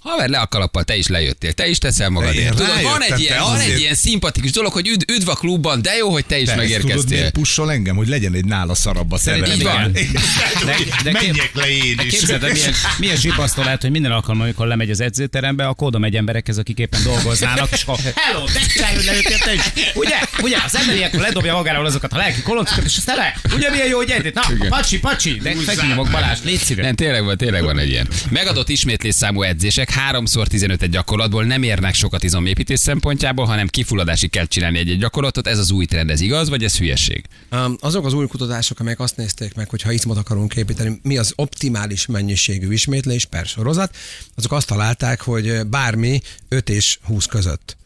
[0.00, 2.50] haver le a kalappal, te is lejöttél, te is teszel magadért.
[2.56, 5.94] Tudod, van egy, ilyen, van egy ilyen szimpatikus dolog, hogy üdv, üdv a klubban, de
[5.96, 7.18] jó, hogy te is Te ezt tudod, megérkeztél.
[7.18, 9.50] miért pussol engem, hogy legyen egy nála szarabb a szerelem.
[9.50, 9.92] így van.
[9.92, 12.10] De- de Menjek le én is.
[12.10, 13.16] képzeld, el, milyen, milyen
[13.56, 17.68] lehet, hogy minden alkalommal, amikor lemegy az edzőterembe, akkor oda megy emberekhez, akik éppen dolgoznának,
[17.72, 19.60] és akkor hello, de király, hogy lejöttél te is.
[19.94, 23.67] Ugye, ugye, az ember ilyenkor ledobja magáról azokat a lelki koloncokat, és aztán le, ugye
[23.70, 26.84] milyen jó, hogy egyet, na, pacsi, pacsi, de feküljünk Balázs, légy szíves.
[26.84, 28.08] Nem, tényleg van, tényleg van egy ilyen.
[28.30, 34.46] Megadott ismétlés számú edzések 3x15 egy gyakorlatból nem érnek sokat izomépítés szempontjából, hanem kifulladásig kell
[34.46, 35.46] csinálni egy-egy gyakorlatot.
[35.46, 37.24] Ez az új trend, ez igaz, vagy ez hülyeség?
[37.50, 41.18] Um, azok az új kutatások, amelyek azt nézték meg, hogy ha izmot akarunk építeni, mi
[41.18, 43.96] az optimális mennyiségű ismétlés per sorozat,
[44.34, 47.76] azok azt találták, hogy bármi 5 és 20 között,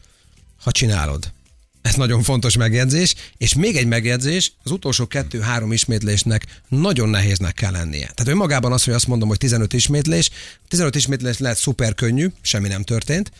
[0.63, 1.31] ha csinálod.
[1.83, 7.71] Ez nagyon fontos megjegyzés, és még egy megjegyzés, az utolsó kettő-három ismétlésnek nagyon nehéznek kell
[7.71, 8.11] lennie.
[8.13, 10.29] Tehát önmagában az, hogy azt mondom, hogy 15 ismétlés,
[10.67, 13.31] 15 ismétlés lehet szuper könnyű, semmi nem történt,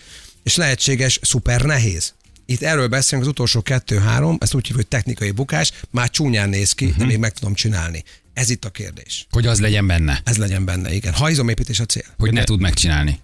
[0.43, 2.13] és lehetséges szuper nehéz.
[2.45, 6.71] Itt erről beszélünk, az utolsó kettő-három, ezt úgy hívjuk, hogy technikai bukás, már csúnyán néz
[6.71, 6.99] ki, uh-huh.
[6.99, 8.03] de még meg tudom csinálni.
[8.33, 9.27] Ez itt a kérdés.
[9.29, 11.13] Hogy az legyen benne, Ez legyen benne, igen.
[11.13, 12.05] Ha izomépítés a cél.
[12.17, 13.19] hogy ne tud megcsinálni.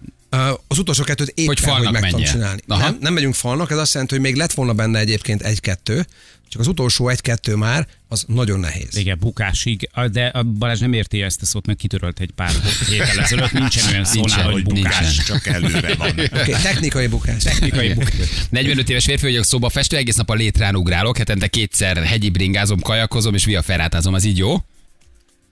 [0.66, 2.60] Az utolsó kettőt éppen, Hogy hogy, meg tudom csinálni.
[2.66, 2.82] Aha.
[2.82, 6.06] Nem, nem megyünk falnak, ez azt jelenti, hogy még lett volna benne egyébként egy-kettő,
[6.48, 8.96] csak az utolsó egy-kettő már, az nagyon nehéz.
[8.96, 12.52] Igen, bukásig, de a Balázs nem érti ezt a szót, mert kitörölt egy pár
[12.88, 14.98] héttel ezelőtt, nincsen olyan Nincsen, szónál, hogy bukás.
[15.00, 15.24] nincsen.
[15.24, 16.10] Csak előre van.
[16.10, 17.42] Okay, technikai bukás.
[17.42, 18.12] Technikai bukás.
[18.50, 22.80] 45 éves férfi vagyok, szóba festő, egész nap a létrán ugrálok, hetente kétszer hegyi bringázom,
[22.80, 24.56] kajakozom és via ferrátázom, az így jó?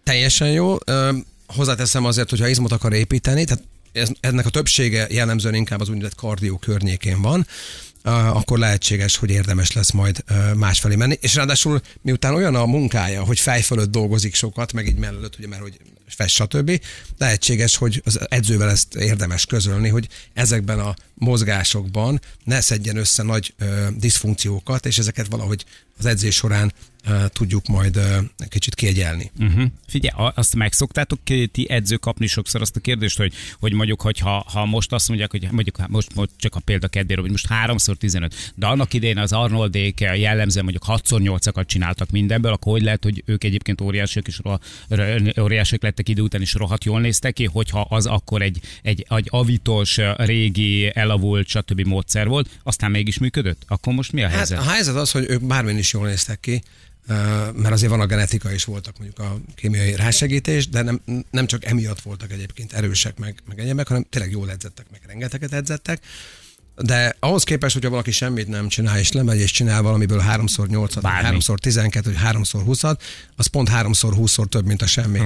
[0.05, 0.77] Teljesen jó.
[1.47, 3.62] Hozzáteszem azért, hogyha izmot akar építeni, tehát
[3.99, 7.47] ez, ennek a többsége jellemzően inkább az úgynevezett kardió környékén van,
[8.33, 11.19] akkor lehetséges, hogy érdemes lesz majd másfelé menni.
[11.21, 15.49] És ráadásul miután olyan a munkája, hogy fej fölött dolgozik sokat, meg így mellett, ugye,
[15.49, 15.79] mert hogy
[16.14, 16.81] fest, stb.
[17.18, 23.55] Lehetséges, hogy az edzővel ezt érdemes közölni, hogy ezekben a mozgásokban ne szedjen össze nagy
[23.59, 25.64] ö, diszfunkciókat, és ezeket valahogy
[25.99, 26.73] az edzés során
[27.07, 28.18] ö, tudjuk majd ö,
[28.49, 29.31] kicsit kiegyelni.
[29.38, 29.64] Uh-huh.
[29.87, 31.18] Figyelj, azt megszoktátok
[31.53, 35.09] ti edző kapni sokszor azt a kérdést, hogy, hogy mondjuk, hogy ha, ha most azt
[35.09, 38.94] mondják, hogy mondjuk hát most, most csak a példa kedvére, hogy most 3x15, de annak
[38.94, 44.27] idején az Arnoldék jellemzően mondjuk 6x8-akat csináltak mindenből, akkor hogy lehet, hogy ők egyébként óriásiak
[44.27, 44.61] és roha,
[44.94, 45.37] r-
[45.99, 49.99] lettek idő után, és rohadt jól néztek ki, hogyha az akkor egy, egy, egy avitos,
[50.17, 51.81] régi, elavult, stb.
[51.81, 53.63] módszer volt, aztán mégis működött?
[53.67, 54.59] Akkor most mi a Hát helyzet?
[54.59, 56.63] a helyzet az, hogy ők bármin is jól néztek ki,
[57.55, 61.65] mert azért van a genetika is voltak mondjuk a kémiai rásegítés, de nem, nem csak
[61.65, 66.01] emiatt voltak egyébként erősek meg, meg egyebek, hanem tényleg jól edzettek, meg rengeteget edzettek.
[66.81, 71.38] De ahhoz képest, hogyha valaki semmit nem csinál, és lemegy és csinál valamiből 3x8-at, Bármi.
[71.41, 72.97] 3x12, vagy 3x20-at,
[73.37, 75.19] az pont 3x20-szor több, mint a semmi.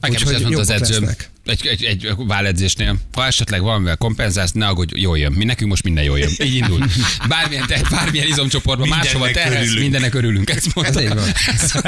[0.00, 1.30] Nekem is mondta az edzőm lesznek.
[1.44, 5.32] Egy, egy, egy váledzésnél, ha esetleg valamivel kompenzálsz, ne aggódj, jól jön.
[5.32, 6.30] Mi nekünk most minden jól jön.
[6.38, 6.78] Így indul.
[7.28, 9.80] Bármilyen, te, bármilyen izomcsoportban, máshova terhelsz, örülünk.
[9.80, 10.50] mindennek örülünk.
[10.50, 11.00] Ezt mondta.
[11.00, 11.84] Ez van.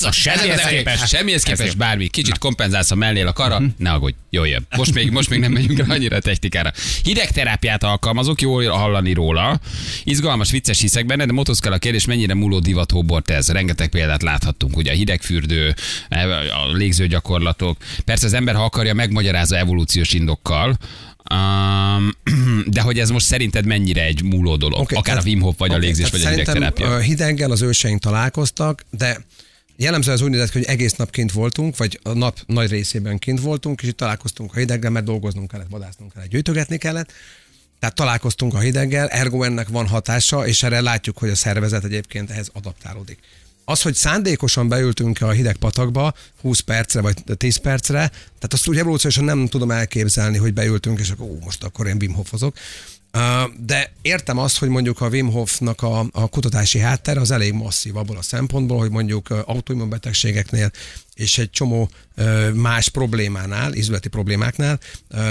[0.00, 1.08] A semmihez képest.
[1.08, 2.08] Semmihez képest bármi.
[2.08, 4.66] Kicsit kompenzálsz a mellél a kara, ne aggódj, jól jön.
[4.76, 6.72] Most még, most még nem megyünk rá annyira a technikára.
[7.02, 9.60] Hideg terápiát alkalmazok, jól hallani róla.
[10.04, 13.48] Izgalmas, vicces hiszek benne, de motoszkál a kérdés, mennyire múló divat hóbort ez.
[13.48, 15.74] Rengeteg példát láthattunk, ugye a hidegfürdő,
[16.64, 17.76] a légző gyakorlatok.
[18.04, 20.78] Persze az ember, ha akarja, megmagyarázza evolúciós indokkal,
[21.34, 22.10] Um,
[22.74, 24.80] de hogy ez most szerinted mennyire egy múló dolog?
[24.80, 27.62] Oké, Akár a tehát- Wim Hof, vagy a oké, légzés, vagy a ö, Hideggel az
[27.62, 29.24] őseink találkoztak, de
[29.76, 33.40] jellemzően az úgy nézett, hogy egész nap kint voltunk, vagy a nap nagy részében kint
[33.40, 37.12] voltunk, és itt találkoztunk a hideggel, mert dolgoznunk kellett, vadásznunk kellett, gyűjtögetni kellett.
[37.78, 42.30] Tehát találkoztunk a hideggel, ergo ennek van hatása, és erre látjuk, hogy a szervezet egyébként
[42.30, 43.18] ehhez adaptálódik.
[43.68, 48.78] Az, hogy szándékosan beültünk a hideg patakba 20 percre vagy 10 percre, tehát azt úgy
[48.78, 52.56] evolúciósan nem tudom elképzelni, hogy beültünk, és akkor ó, most akkor én Wim Hofozok.
[53.58, 57.96] De értem azt, hogy mondjuk a Wim Hofnak a, a kutatási háttere az elég masszív
[57.96, 60.70] abból a szempontból, hogy mondjuk uh, autoimmunbetegségeknél
[61.14, 61.90] és egy csomó
[62.54, 64.80] más problémánál, izületi problémáknál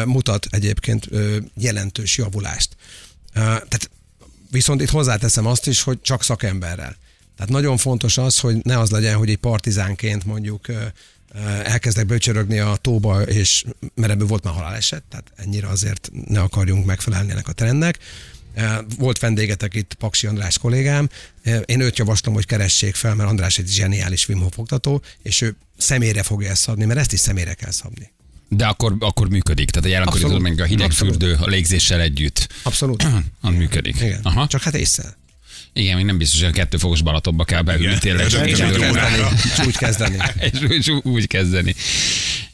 [0.05, 1.09] mutat egyébként
[1.55, 2.75] jelentős javulást.
[3.33, 3.89] Tehát
[4.55, 6.95] Viszont itt hozzáteszem azt is, hogy csak szakemberrel.
[7.37, 10.67] Tehát nagyon fontos az, hogy ne az legyen, hogy egy partizánként mondjuk
[11.63, 13.63] elkezdek böcsörögni a tóba, és
[13.95, 17.99] mert ebből volt már haláleset, tehát ennyire azért ne akarjunk megfelelni ennek a trendnek.
[18.97, 21.09] Volt vendégetek itt, Paksi András kollégám,
[21.65, 25.55] én őt javaslom, hogy keressék fel, mert András egy zseniális Wim Hof oktató, és ő
[25.77, 28.13] személyre fogja ezt szabni, mert ezt is személyre kell szabni.
[28.49, 29.69] De akkor, akkor működik.
[29.69, 30.43] Tehát a jelenkori Abszolút.
[30.43, 32.47] tudom, meg a hidegfürdő a légzéssel együtt.
[32.63, 33.03] Abszolút.
[33.41, 34.01] Az működik.
[34.01, 34.19] Igen.
[34.23, 34.47] Aha.
[34.47, 35.17] Csak hát észre.
[35.77, 38.31] Igen, még nem biztos, hogy a kettő fokos Balatonba kell beülni tényleg.
[38.31, 38.89] Jó órára.
[38.89, 39.29] órára.
[39.43, 40.17] És úgy kezdeni.
[40.51, 41.75] És úgy, úgy- úgy kezdeni.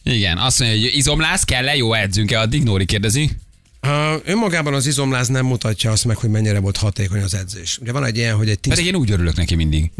[0.04, 3.30] Igen, azt mondja, hogy izomlász kell-e, jó edzünk-e, addig Nóri kérdezi.
[3.88, 7.78] Uh, önmagában az izomláz nem mutatja azt meg, hogy mennyire volt hatékony az edzés.
[7.78, 8.72] Ugye van egy ilyen, hogy egy tíz...
[8.74, 9.92] Pedig én úgy örülök neki mindig.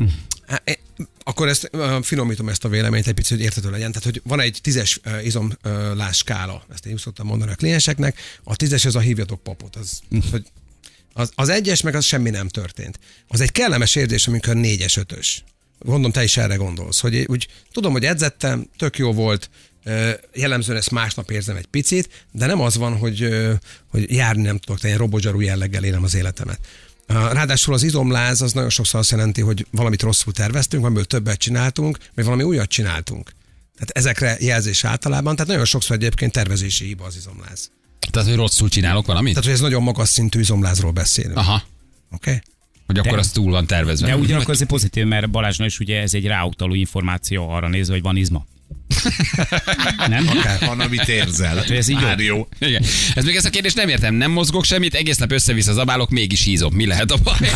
[0.48, 0.80] Há, e-
[1.24, 3.92] Akkor ezt uh, finomítom ezt a véleményt egy picit, hogy érthető legyen.
[3.92, 8.18] Tehát, hogy van egy tízes uh, izomláz skála, ezt én úgy szoktam mondani a klienseknek.
[8.44, 9.76] A tízes az a hívjatok papot.
[9.76, 10.00] Az,
[10.32, 10.44] hogy
[11.14, 13.00] az, az egyes, meg az semmi nem történt.
[13.28, 15.44] Az egy kellemes érzés, amikor négyes, ötös.
[15.80, 19.50] Gondolom, te is erre gondolsz, hogy úgy tudom, hogy edzettem, tök jó volt,
[20.34, 23.28] jellemzően ezt másnap érzem egy picit, de nem az van, hogy,
[23.88, 26.60] hogy járni nem tudok, te ilyen robotzsarú jelleggel élem az életemet.
[27.08, 31.98] Ráadásul az izomláz az nagyon sokszor azt jelenti, hogy valamit rosszul terveztünk, amiből többet csináltunk,
[32.16, 33.32] vagy valami újat csináltunk.
[33.74, 37.72] Tehát ezekre jelzés általában, tehát nagyon sokszor egyébként tervezési hiba az izomláz.
[38.10, 39.30] Tehát, hogy rosszul csinálok valamit?
[39.34, 41.38] Tehát, hogy ez nagyon magas szintű izomlázról beszélünk.
[41.38, 41.48] Oké?
[41.48, 41.64] Aha.
[42.12, 42.42] Okay?
[42.86, 44.08] Hogy akkor De- az túl van tervezve.
[44.08, 48.02] De ugyanakkor azért pozitív, mert Balázsnál is ugye ez egy ráutaló információ arra nézve, hogy
[48.02, 48.46] van izma.
[50.08, 50.30] Nem?
[50.60, 51.58] Van, amit érzel.
[51.58, 52.08] hogy ez így jó.
[52.08, 52.48] Már jó.
[52.60, 52.84] Igen.
[53.16, 54.14] Ez még ezt a kérdést nem értem.
[54.14, 56.74] Nem mozgok semmit, egész nap össze-vissza zabálok, mégis hízom.
[56.74, 57.38] Mi lehet a baj?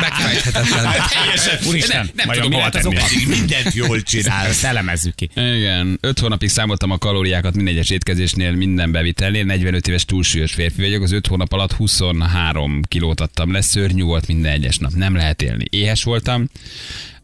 [0.00, 0.92] Megfejthetetlen.
[1.08, 1.58] Teljesen.
[1.66, 4.64] Úristen, nem, nem tudom, az Pedig mindent jól csinálsz.
[4.64, 5.30] Elemezzük ki.
[5.34, 9.44] Igen, öt hónapig számoltam a kalóriákat minden egyes étkezésnél, minden bevitelnél.
[9.44, 14.26] 45 éves túlsúlyos férfi vagyok, az öt hónap alatt 23 kilót adtam le, szörnyű volt
[14.26, 15.64] minden egyes nap, nem lehet élni.
[15.70, 16.48] Éhes voltam,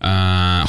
[0.02, 0.08] Uh,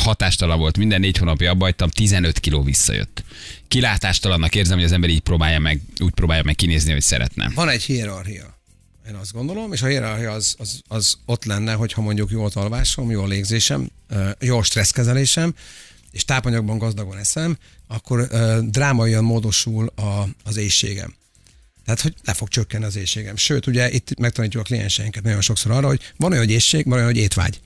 [0.01, 3.23] hatástalan volt, minden négy hónapja abba hagytam, 15 kiló visszajött.
[3.67, 7.51] Kilátástalannak érzem, hogy az ember így próbálja meg, úgy próbálja meg kinézni, hogy szeretne.
[7.55, 8.59] Van egy hierarchia.
[9.07, 13.11] Én azt gondolom, és a hierarchia az, az, az ott lenne, hogyha mondjuk jó alvásom,
[13.11, 15.53] jó légzésem, ö, jó stresszkezelésem,
[16.11, 17.57] és tápanyagban gazdagon eszem,
[17.87, 18.27] akkor
[18.61, 21.15] drámaian módosul a, az éjségem.
[21.85, 23.35] Tehát, hogy le fog csökkenni az éjségem.
[23.35, 26.93] Sőt, ugye itt megtanítjuk a klienseinket nagyon sokszor arra, hogy van olyan, hogy éjség, van
[26.93, 27.61] olyan, hogy étvágy.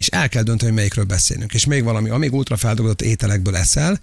[0.00, 1.54] És el kell dönteni, hogy melyikről beszélünk.
[1.54, 4.00] És még valami, amíg ultrafeldolgozott ételekből eszel,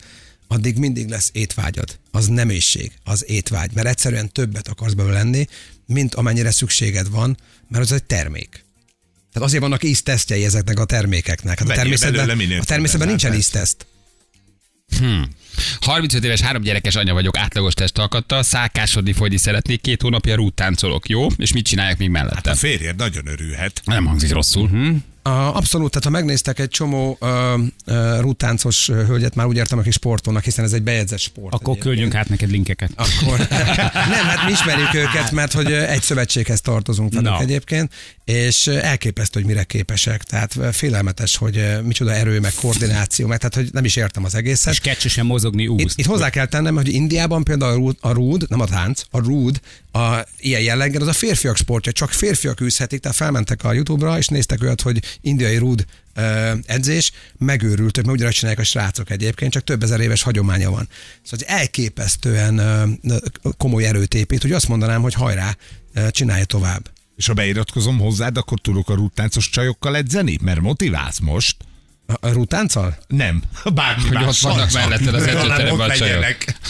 [0.47, 1.99] addig mindig lesz étvágyad.
[2.11, 3.71] Az nem éjség, az étvágy.
[3.73, 5.47] Mert egyszerűen többet akarsz belőle lenni,
[5.85, 7.37] mint amennyire szükséged van,
[7.67, 8.65] mert az egy termék.
[9.31, 11.59] Tehát azért vannak íztesztjei ezeknek a termékeknek.
[11.59, 12.29] Hát a természetben,
[12.59, 13.85] a természetben nincsen hát ízteszt.
[15.81, 21.27] 35 éves, három gyerekes anya vagyok, átlagos testalkattal, szálkásodni fogyni szeretnék, két hónapja rúttáncolok, jó?
[21.37, 22.51] És mit csinálják még mellette?
[22.51, 23.81] A férjed nagyon örülhet.
[23.83, 24.67] Nem hangzik rosszul.
[24.67, 24.95] Hm?
[25.29, 27.55] Abszolút, tehát ha megnéztek egy csomó ö,
[27.87, 31.53] ö, hölgyet, már úgy értem, aki sportolnak, hiszen ez egy bejegyzett sport.
[31.53, 31.83] Akkor egyébként.
[31.85, 32.91] küldjünk át neked linkeket.
[32.95, 33.37] Akkor
[34.13, 37.39] nem, hát mi ismerjük őket, mert hogy egy szövetséghez tartozunk velük Na.
[37.39, 37.93] egyébként,
[38.25, 40.23] és elképesztő, hogy mire képesek.
[40.23, 44.73] Tehát félelmetes, hogy micsoda erő, meg koordináció, meg tehát hogy nem is értem az egészet.
[44.73, 45.99] És kecsesen mozogni Itt, úszt.
[45.99, 49.59] itt hozzá kell tennem, hogy Indiában például a rúd nem a tánc, a rúd,
[49.97, 54.27] a, ilyen jelleggel, az a férfiak sportja, csak férfiak űzhetik, tehát felmentek a YouTube-ra, és
[54.27, 55.85] néztek olyat, hogy indiai rúd
[56.65, 60.89] edzés, megőrültök, mert ugyanazt csinálják a srácok egyébként, csak több ezer éves hagyománya van.
[61.23, 62.61] Szóval hogy elképesztően
[63.57, 65.55] komoly erőt épít, hogy azt mondanám, hogy hajrá,
[66.09, 66.89] csinálja tovább.
[67.15, 70.37] És ha beiratkozom hozzád, akkor tudok a rúttáncos csajokkal edzeni?
[70.41, 71.55] Mert motiválsz most.
[72.05, 72.97] A, rúdtánccal?
[73.07, 73.43] Nem,
[73.75, 74.43] bármi Hogy más.
[74.43, 76.25] ott vannak melletted az edzőteremben a csajok.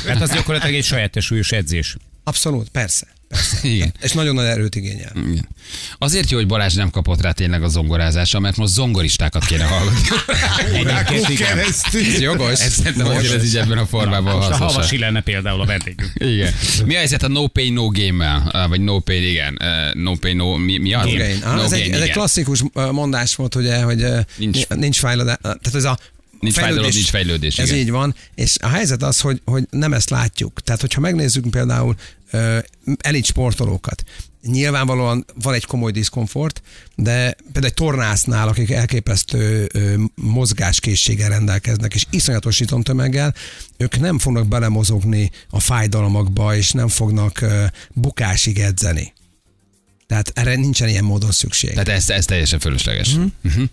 [0.05, 1.97] Hát az gyakorlatilag egy saját súlyos edzés.
[2.23, 3.07] Abszolút, persze.
[3.27, 3.67] Persze.
[3.73, 3.93] Igen.
[4.01, 5.11] És nagyon nagy erőt igényel.
[5.15, 5.47] Igen.
[5.97, 10.09] Azért jó, hogy Balázs nem kapott rá tényleg a zongorázásra, mert most zongoristákat kéne hallgatni.
[10.79, 11.35] Órákon igen.
[11.35, 12.05] keresztül.
[12.05, 12.51] Ez jogos.
[12.51, 14.55] Ez szerintem azért ez így ebben a formában Most a.
[14.55, 16.11] Havasi lenne például a vendégünk.
[16.33, 16.53] Igen.
[16.85, 18.67] Mi a helyzet a no pay no game-mel?
[18.69, 19.59] Vagy no pay, igen.
[19.93, 21.05] No pay no, mi, mi az?
[21.05, 21.43] No gain.
[21.43, 24.23] Ah, No ez, egy, gain, ez egy klasszikus mondás volt, ugye, hogy Nincs.
[24.37, 25.35] nincs, nincs fejlődés.
[25.41, 25.97] Tehát ez a
[26.39, 27.79] Nincs fájdalom, nincs fejlődés, Ez igen.
[27.81, 30.61] így van, és a helyzet az, hogy, hogy nem ezt látjuk.
[30.61, 31.95] Tehát, hogyha megnézzük például
[32.97, 34.03] elit sportolókat,
[34.41, 36.61] nyilvánvalóan van egy komoly diszkomfort,
[36.95, 39.69] de például egy tornásznál, akik elképesztő
[40.15, 43.33] mozgáskészséggel rendelkeznek, és iszonyatos tömeggel,
[43.77, 47.45] ők nem fognak belemozogni a fájdalmakba, és nem fognak
[47.93, 49.13] bukásig edzeni.
[50.07, 51.69] Tehát erre nincsen ilyen módon szükség.
[51.69, 53.13] Tehát ez, ez teljesen fölösleges.
[53.13, 53.25] Mhm.
[53.43, 53.63] Uh-huh.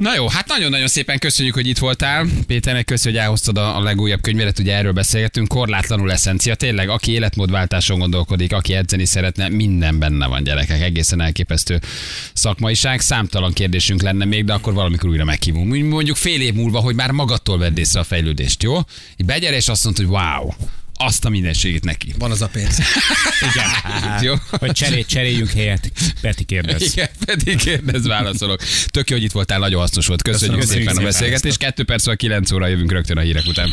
[0.00, 2.26] Na jó, hát nagyon-nagyon szépen köszönjük, hogy itt voltál.
[2.46, 5.48] Péternek köszönjük, hogy elhoztad a, a legújabb könyvedet, ugye erről beszélgetünk.
[5.48, 10.82] Korlátlanul eszencia, tényleg, aki életmódváltáson gondolkodik, aki edzeni szeretne, minden benne van gyerekek.
[10.82, 11.80] Egészen elképesztő
[12.32, 13.00] szakmaiság.
[13.00, 15.84] Számtalan kérdésünk lenne még, de akkor valamikor újra meghívunk.
[15.84, 18.76] Mondjuk fél év múlva, hogy már magadtól vedd észre a fejlődést, jó?
[19.16, 20.50] Így begyere, és azt mondta, hogy wow,
[21.02, 22.14] azt a mindenségét neki.
[22.18, 22.78] Van az a pénz.
[23.50, 23.68] Igen.
[24.26, 24.34] Jó?
[24.50, 25.90] Hogy cseré, cseréljünk helyet.
[26.20, 26.82] Peti kérdez.
[26.82, 28.62] Igen, pedig kérdez, válaszolok.
[28.86, 30.22] Tök jó, hogy itt voltál, nagyon hasznos volt.
[30.22, 31.12] Köszönjük, Köszönjük szépen a szépen.
[31.12, 31.58] beszélgetést.
[31.58, 33.72] Kettő perc, 9 óra jövünk rögtön a hírek után.